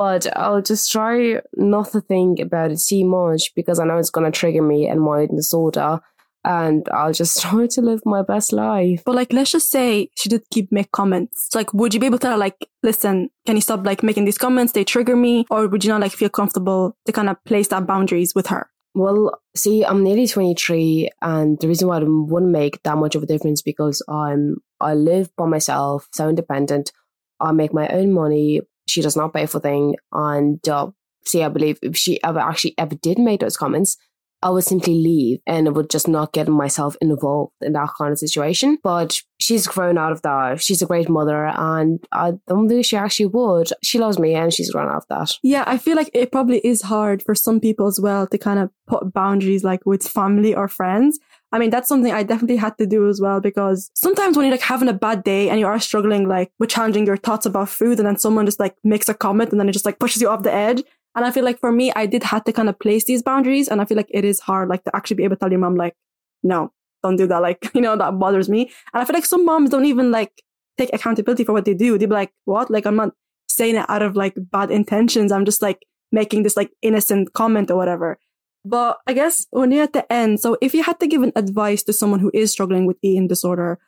But 0.03 0.27
I'll 0.35 0.61
just 0.61 0.91
try 0.91 1.39
not 1.55 1.93
to 1.93 2.01
think 2.01 2.41
about 2.41 2.71
it 2.71 2.81
too 2.85 3.05
much 3.05 3.55
because 3.55 3.79
I 3.79 3.85
know 3.85 3.97
it's 3.97 4.09
going 4.09 4.29
to 4.29 4.37
trigger 4.37 4.61
me 4.61 4.85
and 4.85 4.99
my 4.99 5.27
disorder 5.27 6.01
and 6.43 6.85
I'll 6.93 7.13
just 7.13 7.41
try 7.41 7.67
to 7.67 7.81
live 7.81 8.01
my 8.05 8.21
best 8.21 8.51
life. 8.51 9.01
But 9.05 9.15
like, 9.15 9.31
let's 9.31 9.53
just 9.53 9.71
say 9.71 10.09
she 10.17 10.27
did 10.27 10.43
keep 10.51 10.73
make 10.73 10.91
comments. 10.91 11.47
So 11.49 11.57
like, 11.57 11.73
would 11.73 11.93
you 11.93 12.01
be 12.01 12.07
able 12.07 12.19
to 12.19 12.35
like, 12.35 12.67
listen, 12.83 13.29
can 13.45 13.55
you 13.55 13.61
stop 13.61 13.85
like 13.85 14.03
making 14.03 14.25
these 14.25 14.37
comments? 14.37 14.73
They 14.73 14.83
trigger 14.83 15.15
me. 15.15 15.45
Or 15.49 15.69
would 15.69 15.85
you 15.85 15.89
not 15.89 16.01
like 16.01 16.11
feel 16.11 16.27
comfortable 16.27 16.97
to 17.05 17.13
kind 17.13 17.29
of 17.29 17.41
place 17.45 17.69
that 17.69 17.87
boundaries 17.87 18.35
with 18.35 18.47
her? 18.47 18.69
Well, 18.93 19.39
see, 19.55 19.85
I'm 19.85 20.03
nearly 20.03 20.27
23 20.27 21.11
and 21.21 21.57
the 21.61 21.69
reason 21.69 21.87
why 21.87 21.99
I 21.99 22.03
wouldn't 22.03 22.51
make 22.51 22.83
that 22.83 22.97
much 22.97 23.15
of 23.15 23.23
a 23.23 23.25
difference 23.25 23.61
because 23.61 24.03
I'm, 24.09 24.57
I 24.81 24.95
live 24.95 25.33
by 25.37 25.45
myself, 25.45 26.09
so 26.11 26.27
independent. 26.27 26.91
I 27.39 27.53
make 27.53 27.73
my 27.73 27.87
own 27.87 28.11
money. 28.11 28.59
She 28.87 29.01
does 29.01 29.15
not 29.15 29.33
pay 29.33 29.45
for 29.45 29.59
things. 29.59 29.95
And, 30.11 30.67
uh, 30.67 30.91
see, 31.25 31.43
I 31.43 31.49
believe 31.49 31.79
if 31.81 31.95
she 31.95 32.21
ever 32.23 32.39
actually 32.39 32.75
ever 32.77 32.95
did 32.95 33.19
make 33.19 33.39
those 33.41 33.57
comments, 33.57 33.97
I 34.43 34.49
would 34.49 34.65
simply 34.65 34.95
leave 34.95 35.39
and 35.47 35.67
I 35.67 35.71
would 35.71 35.89
just 35.89 36.09
not 36.09 36.33
get 36.33 36.49
myself 36.49 36.97
involved 36.99 37.53
in 37.61 37.71
that 37.73 37.89
kind 37.97 38.11
of 38.11 38.19
situation. 38.19 38.77
But 38.83 39.21
she's 39.39 39.65
grown 39.65 39.97
out 39.97 40.11
of 40.11 40.21
that. 40.23 40.61
She's 40.61 40.81
a 40.81 40.85
great 40.85 41.07
mother 41.07 41.45
and 41.45 42.03
I 42.11 42.33
don't 42.47 42.67
think 42.67 42.85
she 42.85 42.97
actually 42.97 43.27
would. 43.27 43.69
She 43.81 43.99
loves 43.99 44.19
me 44.19 44.35
and 44.35 44.53
she's 44.53 44.69
grown 44.69 44.89
out 44.89 44.97
of 44.97 45.07
that. 45.09 45.37
Yeah, 45.43 45.63
I 45.65 45.77
feel 45.77 45.95
like 45.95 46.11
it 46.13 46.31
probably 46.31 46.59
is 46.59 46.81
hard 46.81 47.23
for 47.23 47.33
some 47.33 47.61
people 47.61 47.87
as 47.87 48.01
well 48.01 48.27
to 48.27 48.37
kind 48.37 48.59
of 48.59 48.69
put 48.85 49.13
boundaries 49.13 49.63
like 49.63 49.85
with 49.85 50.05
family 50.05 50.53
or 50.53 50.67
friends. 50.67 51.19
I 51.53 51.59
mean, 51.59 51.69
that's 51.69 51.87
something 51.87 52.11
I 52.11 52.23
definitely 52.23 52.57
had 52.57 52.77
to 52.79 52.85
do 52.85 53.07
as 53.07 53.21
well 53.21 53.39
because 53.39 53.89
sometimes 53.93 54.35
when 54.35 54.45
you're 54.45 54.55
like 54.55 54.61
having 54.61 54.89
a 54.89 54.93
bad 54.93 55.23
day 55.23 55.49
and 55.49 55.59
you 55.59 55.67
are 55.67 55.79
struggling 55.79 56.27
like 56.27 56.51
with 56.59 56.71
challenging 56.71 57.05
your 57.05 57.15
thoughts 57.15 57.45
about 57.45 57.69
food 57.69 57.99
and 57.99 58.07
then 58.07 58.17
someone 58.17 58.45
just 58.45 58.59
like 58.59 58.75
makes 58.83 59.07
a 59.07 59.13
comment 59.13 59.51
and 59.51 59.59
then 59.59 59.69
it 59.69 59.73
just 59.73 59.85
like 59.85 59.99
pushes 59.99 60.21
you 60.21 60.27
off 60.29 60.43
the 60.43 60.53
edge 60.53 60.83
and 61.15 61.25
I 61.25 61.31
feel 61.31 61.43
like 61.43 61.59
for 61.59 61.71
me, 61.71 61.91
I 61.95 62.05
did 62.05 62.23
have 62.23 62.43
to 62.45 62.53
kind 62.53 62.69
of 62.69 62.79
place 62.79 63.05
these 63.05 63.21
boundaries. 63.21 63.67
And 63.67 63.81
I 63.81 63.85
feel 63.85 63.97
like 63.97 64.09
it 64.09 64.25
is 64.25 64.39
hard, 64.39 64.69
like 64.69 64.83
to 64.85 64.95
actually 64.95 65.17
be 65.17 65.23
able 65.23 65.35
to 65.35 65.39
tell 65.39 65.51
your 65.51 65.59
mom, 65.59 65.75
like, 65.75 65.95
no, 66.41 66.71
don't 67.03 67.17
do 67.17 67.27
that. 67.27 67.41
Like, 67.41 67.69
you 67.73 67.81
know, 67.81 67.95
that 67.95 68.17
bothers 68.19 68.49
me. 68.49 68.71
And 68.93 69.01
I 69.01 69.05
feel 69.05 69.13
like 69.13 69.25
some 69.25 69.45
moms 69.45 69.69
don't 69.69 69.85
even 69.85 70.11
like 70.11 70.41
take 70.77 70.89
accountability 70.93 71.43
for 71.43 71.53
what 71.53 71.65
they 71.65 71.73
do. 71.73 71.97
They'd 71.97 72.07
be 72.07 72.15
like, 72.15 72.33
what? 72.45 72.71
Like, 72.71 72.85
I'm 72.85 72.95
not 72.95 73.13
saying 73.47 73.75
it 73.75 73.85
out 73.89 74.01
of 74.01 74.15
like 74.15 74.33
bad 74.35 74.71
intentions. 74.71 75.31
I'm 75.31 75.45
just 75.45 75.61
like 75.61 75.85
making 76.11 76.43
this 76.43 76.57
like 76.57 76.71
innocent 76.81 77.33
comment 77.33 77.69
or 77.69 77.77
whatever. 77.77 78.17
But 78.65 78.99
I 79.07 79.13
guess 79.13 79.45
you're 79.51 79.83
at 79.83 79.93
the 79.93 80.11
end, 80.11 80.39
so 80.39 80.57
if 80.61 80.73
you 80.73 80.83
had 80.83 80.99
to 81.01 81.07
give 81.07 81.21
an 81.21 81.33
advice 81.35 81.83
to 81.83 81.93
someone 81.93 82.19
who 82.19 82.31
is 82.33 82.51
struggling 82.51 82.85
with 82.85 82.97
eating 83.01 83.27
disorder 83.27 83.79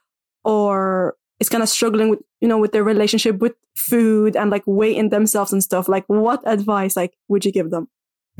or 0.43 1.15
is 1.39 1.49
kind 1.49 1.63
of 1.63 1.69
struggling 1.69 2.09
with 2.09 2.19
you 2.41 2.47
know 2.47 2.57
with 2.57 2.71
their 2.71 2.83
relationship 2.83 3.39
with 3.39 3.53
food 3.75 4.35
and 4.35 4.51
like 4.51 4.63
weighting 4.65 5.09
themselves 5.09 5.53
and 5.53 5.63
stuff 5.63 5.87
like 5.87 6.03
what 6.07 6.41
advice 6.45 6.95
like 6.95 7.13
would 7.27 7.45
you 7.45 7.51
give 7.51 7.71
them? 7.71 7.87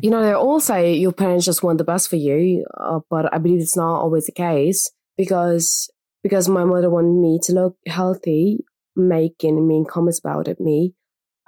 You 0.01 0.09
know 0.09 0.21
they 0.21 0.33
all 0.33 0.59
say 0.59 0.93
your 0.93 1.13
parents 1.13 1.45
just 1.45 1.63
want 1.63 1.77
the 1.77 1.85
best 1.85 2.09
for 2.09 2.17
you 2.17 2.65
uh, 2.77 2.99
but 3.09 3.33
i 3.33 3.37
believe 3.37 3.61
it's 3.61 3.77
not 3.77 4.01
always 4.01 4.25
the 4.25 4.33
case 4.33 4.91
because 5.17 5.89
because 6.21 6.49
my 6.49 6.65
mother 6.65 6.89
wanted 6.89 7.17
me 7.21 7.39
to 7.43 7.53
look 7.53 7.77
healthy 7.87 8.65
making 8.97 9.65
mean 9.65 9.85
comments 9.85 10.19
about 10.19 10.49
it 10.49 10.59
me 10.59 10.93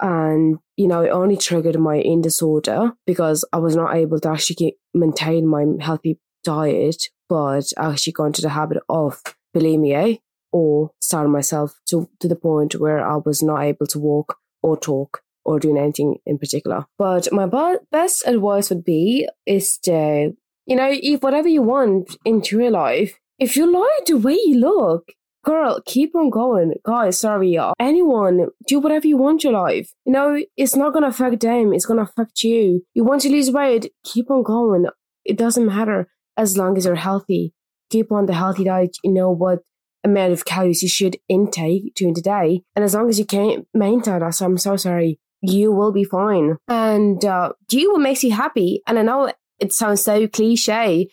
and 0.00 0.58
you 0.78 0.88
know 0.88 1.02
it 1.02 1.10
only 1.10 1.36
triggered 1.36 1.78
my 1.78 1.98
eating 1.98 2.22
disorder 2.22 2.92
because 3.06 3.44
i 3.52 3.58
was 3.58 3.76
not 3.76 3.94
able 3.94 4.18
to 4.20 4.30
actually 4.30 4.56
keep, 4.56 4.74
maintain 4.94 5.46
my 5.46 5.64
healthy 5.80 6.18
diet 6.44 7.08
but 7.28 7.72
I 7.76 7.90
actually 7.90 8.14
got 8.14 8.26
into 8.26 8.42
the 8.42 8.48
habit 8.48 8.78
of 8.88 9.22
bulimia 9.54 10.18
or 10.52 10.90
starving 11.00 11.32
myself 11.32 11.74
to, 11.90 12.08
to 12.20 12.28
the 12.28 12.36
point 12.36 12.74
where 12.74 13.06
I 13.06 13.16
was 13.16 13.42
not 13.42 13.62
able 13.62 13.86
to 13.88 13.98
walk 13.98 14.38
or 14.62 14.78
talk 14.78 15.20
or 15.44 15.60
doing 15.60 15.78
anything 15.78 16.16
in 16.26 16.38
particular. 16.38 16.86
But 16.98 17.30
my 17.32 17.46
best 17.92 18.26
advice 18.26 18.70
would 18.70 18.84
be 18.84 19.28
is 19.46 19.78
to, 19.84 20.32
you 20.66 20.76
know, 20.76 20.90
eat 20.90 21.22
whatever 21.22 21.48
you 21.48 21.62
want 21.62 22.16
into 22.24 22.58
your 22.58 22.70
life, 22.70 23.18
if 23.38 23.56
you 23.56 23.70
like 23.70 24.06
the 24.06 24.16
way 24.16 24.38
you 24.44 24.58
look, 24.58 25.12
girl, 25.48 25.80
keep 25.86 26.14
on 26.14 26.28
going. 26.28 26.74
Guys, 26.84 27.18
sorry, 27.18 27.58
anyone, 27.80 28.48
do 28.66 28.80
whatever 28.80 29.06
you 29.06 29.16
want 29.16 29.42
your 29.42 29.54
life. 29.54 29.90
You 30.04 30.12
know, 30.12 30.38
it's 30.58 30.76
not 30.76 30.90
to 30.90 31.06
affect 31.06 31.40
them. 31.40 31.72
It's 31.72 31.86
to 31.86 31.94
affect 31.94 32.42
you. 32.42 32.82
You 32.92 33.04
want 33.04 33.22
to 33.22 33.30
lose 33.30 33.50
weight, 33.50 33.90
keep 34.04 34.30
on 34.30 34.42
going. 34.42 34.86
It 35.24 35.38
doesn't 35.38 35.64
matter 35.64 36.08
as 36.36 36.58
long 36.58 36.76
as 36.76 36.84
you're 36.84 36.96
healthy. 36.96 37.54
Keep 37.90 38.12
on 38.12 38.26
the 38.26 38.34
healthy 38.34 38.64
diet. 38.64 38.98
You 39.02 39.12
know 39.12 39.30
what 39.30 39.60
amount 40.04 40.34
of 40.34 40.44
calories 40.44 40.82
you 40.82 40.88
should 40.88 41.16
intake 41.30 41.94
during 41.94 42.12
the 42.12 42.20
day. 42.20 42.60
And 42.76 42.84
as 42.84 42.94
long 42.94 43.08
as 43.08 43.18
you 43.18 43.24
can't 43.24 43.66
maintain 43.72 44.18
that, 44.18 44.34
so 44.34 44.44
I'm 44.44 44.58
so 44.58 44.76
sorry, 44.76 45.18
you 45.40 45.72
will 45.72 45.92
be 45.92 46.04
fine. 46.04 46.56
And 46.68 47.24
uh, 47.24 47.52
do 47.68 47.92
what 47.92 48.02
makes 48.02 48.22
you 48.22 48.32
happy. 48.32 48.82
And 48.86 48.98
I 48.98 49.02
know 49.02 49.32
it 49.58 49.72
sounds 49.72 50.02
so 50.02 50.28
cliche, 50.28 51.08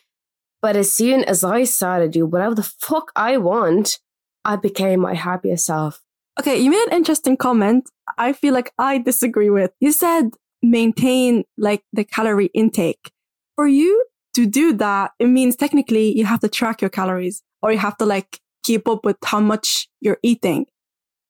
but 0.62 0.76
as 0.76 0.91
soon 0.93 1.24
as 1.24 1.41
I 1.43 1.63
started 1.63 2.12
do 2.12 2.26
whatever 2.26 2.56
the 2.56 2.63
fuck 2.63 3.12
I 3.15 3.38
want, 3.38 4.00
I 4.45 4.55
became 4.55 5.01
my 5.01 5.15
happiest 5.15 5.65
self. 5.65 6.01
Okay, 6.39 6.58
you 6.58 6.69
made 6.69 6.88
an 6.88 6.95
interesting 6.95 7.36
comment. 7.38 7.89
I 8.17 8.34
feel 8.34 8.53
like 8.53 8.71
I 8.77 8.99
disagree 8.99 9.49
with. 9.49 9.71
You 9.79 9.91
said 9.91 10.31
maintain 10.62 11.43
like 11.58 11.84
the 11.93 12.03
calorie 12.03 12.51
intake. 12.53 13.12
For 13.55 13.67
you 13.67 14.05
to 14.36 14.45
do 14.45 14.73
that, 14.73 15.12
it 15.19 15.27
means 15.27 15.55
technically 15.55 16.17
you 16.17 16.25
have 16.25 16.41
to 16.41 16.49
track 16.49 16.81
your 16.81 16.89
calories 16.89 17.41
or 17.62 17.71
you 17.71 17.77
have 17.79 17.97
to 17.97 18.05
like 18.05 18.39
keep 18.63 18.88
up 18.88 19.05
with 19.05 19.17
how 19.23 19.39
much 19.39 19.88
you're 20.01 20.17
eating, 20.23 20.65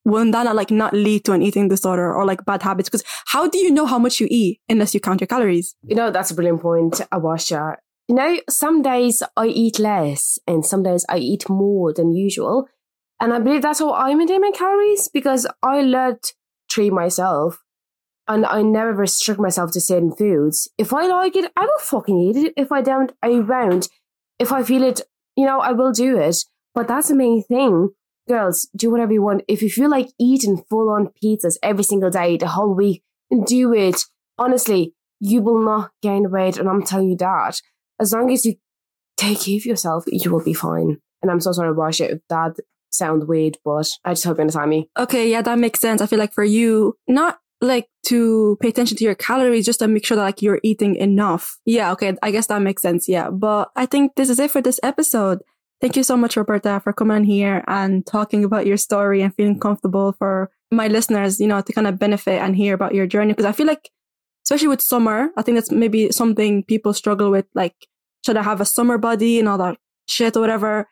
wouldn't 0.06 0.32
that 0.34 0.44
not, 0.44 0.56
like 0.56 0.72
not 0.72 0.94
lead 0.94 1.26
to 1.26 1.34
an 1.34 1.42
eating 1.42 1.68
disorder 1.68 2.14
or 2.14 2.26
like 2.26 2.46
bad 2.46 2.62
habits? 2.62 2.90
Because 2.90 3.04
how 3.26 3.48
do 3.48 3.58
you 3.58 3.72
know 3.72 3.86
how 3.86 4.00
much 4.00 4.20
you 4.20 4.28
eat 4.30 4.62
unless 4.70 4.94
you 4.94 5.00
count 5.00 5.20
your 5.20 5.28
calories? 5.28 5.76
You 5.84 5.96
know, 5.96 6.12
that's 6.12 6.32
a 6.32 6.36
brilliant 6.36 6.62
point, 6.62 6.94
Awasha. 7.12 7.78
You 8.08 8.16
know, 8.16 8.40
some 8.48 8.84
days 8.84 9.24
I 9.36 9.48
eat 9.48 9.80
less 9.80 10.38
and 10.48 10.64
some 10.64 10.84
days 10.84 11.06
I 11.10 11.18
eat 11.18 11.50
more 11.50 11.92
than 11.92 12.14
usual. 12.14 12.68
And 13.20 13.34
I 13.34 13.40
believe 13.40 13.62
that's 13.62 13.80
how 13.80 13.94
I 13.94 14.14
maintain 14.14 14.42
my 14.42 14.52
calories 14.52 15.10
because 15.10 15.48
I 15.64 15.82
let 15.82 16.34
treat 16.70 16.92
myself 16.92 17.64
and 18.28 18.46
I 18.46 18.62
never 18.62 18.94
restrict 18.94 19.40
myself 19.40 19.72
to 19.72 19.82
certain 19.82 20.12
foods. 20.12 20.68
If 20.78 20.94
I 20.94 21.08
like 21.08 21.36
it, 21.36 21.52
I 21.56 21.62
will 21.62 21.80
fucking 21.80 22.20
eat 22.20 22.36
it. 22.36 22.54
If 22.58 22.72
I 22.72 22.82
don't, 22.82 23.12
I 23.22 23.40
won't. 23.40 23.88
If 24.40 24.52
I 24.52 24.64
feel 24.64 24.84
it, 24.84 25.02
you 25.36 25.46
know, 25.46 25.60
I 25.60 25.72
will 25.72 25.92
do 25.92 26.18
it. 26.18 26.38
But 26.74 26.88
that's 26.88 27.08
the 27.08 27.16
main 27.16 27.44
thing. 27.44 27.90
Girls, 28.28 28.68
do 28.76 28.90
whatever 28.90 29.14
you 29.14 29.22
want. 29.22 29.44
If 29.48 29.62
you 29.62 29.70
feel 29.70 29.90
like 29.90 30.10
eating 30.20 30.64
full 30.70 30.90
on 30.90 31.12
pizzas 31.24 31.58
every 31.62 31.84
single 31.84 32.10
day, 32.10 32.38
the 32.38 32.48
whole 32.48 32.74
week, 32.74 33.04
do 33.46 33.74
it. 33.74 34.04
Honestly, 34.38 34.94
you 35.20 35.42
will 35.42 35.64
not 35.64 35.92
gain 36.02 36.32
weight. 36.32 36.58
And 36.58 36.68
I'm 36.68 36.84
telling 36.84 37.10
you 37.12 37.18
that. 37.18 37.62
As 38.00 38.12
long 38.12 38.32
as 38.32 38.46
you 38.46 38.56
take 39.16 39.42
care 39.42 39.58
of 39.58 39.66
yourself, 39.66 40.04
you 40.08 40.32
will 40.32 40.44
be 40.44 40.54
fine. 40.54 40.98
And 41.22 41.32
I'm 41.32 41.40
so 41.40 41.52
sorry, 41.52 41.72
Wash 41.72 42.02
if 42.02 42.20
that 42.30 42.56
sound 42.98 43.28
weird, 43.28 43.58
but 43.64 43.90
I 44.04 44.14
just 44.14 44.26
hope 44.26 44.38
you 44.38 44.42
understand 44.42 44.70
me. 44.70 44.90
Okay, 44.98 45.30
yeah, 45.30 45.42
that 45.42 45.60
makes 45.60 45.80
sense. 45.80 46.02
I 46.02 46.08
feel 46.08 46.20
like 46.20 46.34
for 46.34 46.44
you, 46.44 46.98
not 47.08 47.40
like 47.62 47.88
to 48.08 48.58
pay 48.62 48.70
attention 48.70 48.98
to 48.98 49.04
your 49.04 49.16
calories 49.16 49.66
just 49.66 49.80
to 49.80 49.88
make 49.88 50.06
sure 50.06 50.16
that 50.16 50.24
like 50.24 50.42
you're 50.42 50.60
eating 50.64 50.96
enough. 50.96 51.58
Yeah, 51.66 51.92
okay, 51.94 52.16
I 52.22 52.32
guess 52.32 52.48
that 52.48 52.62
makes 52.62 52.82
sense. 52.82 53.08
Yeah, 53.08 53.30
but 53.30 53.70
I 53.76 53.86
think 53.86 54.16
this 54.16 54.30
is 54.30 54.40
it 54.40 54.52
for 54.52 54.62
this 54.62 54.80
episode. 54.84 55.42
Thank 55.82 55.98
you 55.98 56.04
so 56.04 56.16
much, 56.16 56.38
Roberta, 56.38 56.80
for 56.84 56.94
coming 56.94 57.24
here 57.24 57.64
and 57.68 58.06
talking 58.06 58.44
about 58.46 58.66
your 58.66 58.78
story 58.78 59.22
and 59.22 59.36
feeling 59.36 59.60
comfortable 59.60 60.14
for 60.18 60.50
my 60.72 60.88
listeners, 60.88 61.40
you 61.40 61.48
know, 61.48 61.62
to 61.62 61.74
kind 61.74 61.88
of 61.88 62.00
benefit 62.00 62.42
and 62.42 62.56
hear 62.56 62.74
about 62.74 62.96
your 62.96 63.08
journey. 63.08 63.34
Because 63.34 63.46
I 63.46 63.52
feel 63.52 63.68
like, 63.68 63.90
especially 64.46 64.70
with 64.70 64.82
summer, 64.82 65.30
I 65.38 65.42
think 65.42 65.58
that's 65.58 65.72
maybe 65.72 66.12
something 66.12 66.64
people 66.64 66.94
struggle 66.94 67.30
with. 67.30 67.46
Like, 67.54 67.76
should 68.26 68.38
I 68.38 68.44
have 68.44 68.62
a 68.62 68.66
summer 68.66 68.98
body 68.98 69.40
and 69.40 69.50
all 69.50 69.58
that 69.58 69.78
shit 70.08 70.38
or 70.38 70.42
whatever? 70.42 70.88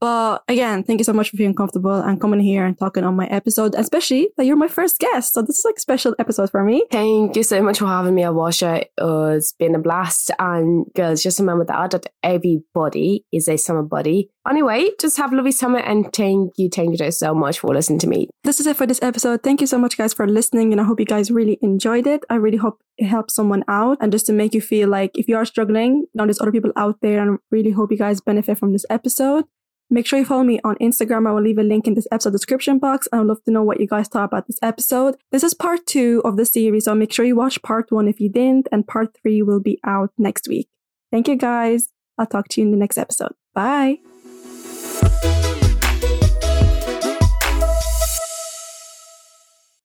But 0.00 0.42
again, 0.48 0.84
thank 0.84 1.00
you 1.00 1.04
so 1.04 1.12
much 1.12 1.30
for 1.30 1.36
being 1.36 1.54
comfortable 1.54 1.94
and 1.94 2.20
coming 2.20 2.40
here 2.40 2.64
and 2.64 2.78
talking 2.78 3.04
on 3.04 3.16
my 3.16 3.26
episode, 3.26 3.74
especially 3.74 4.28
that 4.36 4.44
you're 4.44 4.56
my 4.56 4.68
first 4.68 4.98
guest. 4.98 5.34
So 5.34 5.42
this 5.42 5.58
is 5.58 5.64
like 5.64 5.76
a 5.76 5.80
special 5.80 6.14
episode 6.18 6.50
for 6.50 6.62
me. 6.62 6.84
Thank 6.90 7.36
you 7.36 7.42
so 7.42 7.62
much 7.62 7.78
for 7.78 7.86
having 7.86 8.14
me, 8.14 8.22
Awasha. 8.22 8.84
Uh, 9.00 9.36
it's 9.36 9.52
been 9.52 9.74
a 9.74 9.78
blast. 9.78 10.30
And 10.38 10.86
girls, 10.94 11.22
just 11.22 11.38
remember 11.38 11.64
that, 11.64 11.90
that 11.92 12.06
everybody 12.22 13.24
is 13.32 13.48
a 13.48 13.56
summer 13.56 13.82
body. 13.82 14.30
Anyway, 14.48 14.90
just 15.00 15.16
have 15.16 15.32
a 15.32 15.36
lovely 15.36 15.50
summer 15.50 15.78
and 15.78 16.12
thank 16.12 16.52
you, 16.56 16.68
thank 16.72 16.98
you 17.00 17.10
so 17.10 17.34
much 17.34 17.58
for 17.58 17.74
listening 17.74 17.98
to 17.98 18.06
me. 18.06 18.28
This 18.44 18.60
is 18.60 18.66
it 18.66 18.76
for 18.76 18.86
this 18.86 19.02
episode. 19.02 19.42
Thank 19.42 19.60
you 19.60 19.66
so 19.66 19.78
much, 19.78 19.96
guys, 19.96 20.14
for 20.14 20.28
listening. 20.28 20.72
And 20.72 20.80
I 20.80 20.84
hope 20.84 21.00
you 21.00 21.06
guys 21.06 21.30
really 21.30 21.58
enjoyed 21.62 22.06
it. 22.06 22.22
I 22.30 22.36
really 22.36 22.58
hope 22.58 22.80
it 22.98 23.06
helps 23.06 23.34
someone 23.34 23.64
out 23.68 23.98
and 24.00 24.12
just 24.12 24.26
to 24.26 24.32
make 24.32 24.54
you 24.54 24.60
feel 24.60 24.88
like 24.88 25.10
if 25.18 25.26
you 25.26 25.36
are 25.36 25.44
struggling, 25.44 25.96
you 25.96 26.08
know, 26.14 26.24
there's 26.26 26.40
other 26.40 26.52
people 26.52 26.72
out 26.76 26.98
there 27.02 27.20
and 27.20 27.32
I 27.32 27.36
really 27.50 27.72
hope 27.72 27.90
you 27.90 27.98
guys 27.98 28.20
benefit 28.20 28.58
from 28.58 28.72
this 28.72 28.86
episode. 28.88 29.44
Make 29.88 30.06
sure 30.06 30.18
you 30.18 30.24
follow 30.24 30.42
me 30.42 30.58
on 30.64 30.76
Instagram. 30.76 31.28
I 31.28 31.32
will 31.32 31.42
leave 31.42 31.58
a 31.58 31.62
link 31.62 31.86
in 31.86 31.94
this 31.94 32.08
episode 32.10 32.32
description 32.32 32.78
box. 32.78 33.06
I 33.12 33.18
would 33.18 33.28
love 33.28 33.44
to 33.44 33.52
know 33.52 33.62
what 33.62 33.80
you 33.80 33.86
guys 33.86 34.08
thought 34.08 34.24
about 34.24 34.46
this 34.48 34.58
episode. 34.62 35.16
This 35.30 35.44
is 35.44 35.54
part 35.54 35.86
two 35.86 36.22
of 36.24 36.36
the 36.36 36.44
series, 36.44 36.86
so 36.86 36.94
make 36.94 37.12
sure 37.12 37.24
you 37.24 37.36
watch 37.36 37.62
part 37.62 37.92
one 37.92 38.08
if 38.08 38.20
you 38.20 38.28
didn't, 38.28 38.68
and 38.72 38.86
part 38.86 39.16
three 39.16 39.42
will 39.42 39.60
be 39.60 39.78
out 39.84 40.10
next 40.18 40.48
week. 40.48 40.68
Thank 41.12 41.28
you 41.28 41.36
guys. 41.36 41.88
I'll 42.18 42.26
talk 42.26 42.48
to 42.48 42.60
you 42.60 42.66
in 42.66 42.72
the 42.72 42.78
next 42.78 42.98
episode. 42.98 43.32
Bye. 43.54 43.98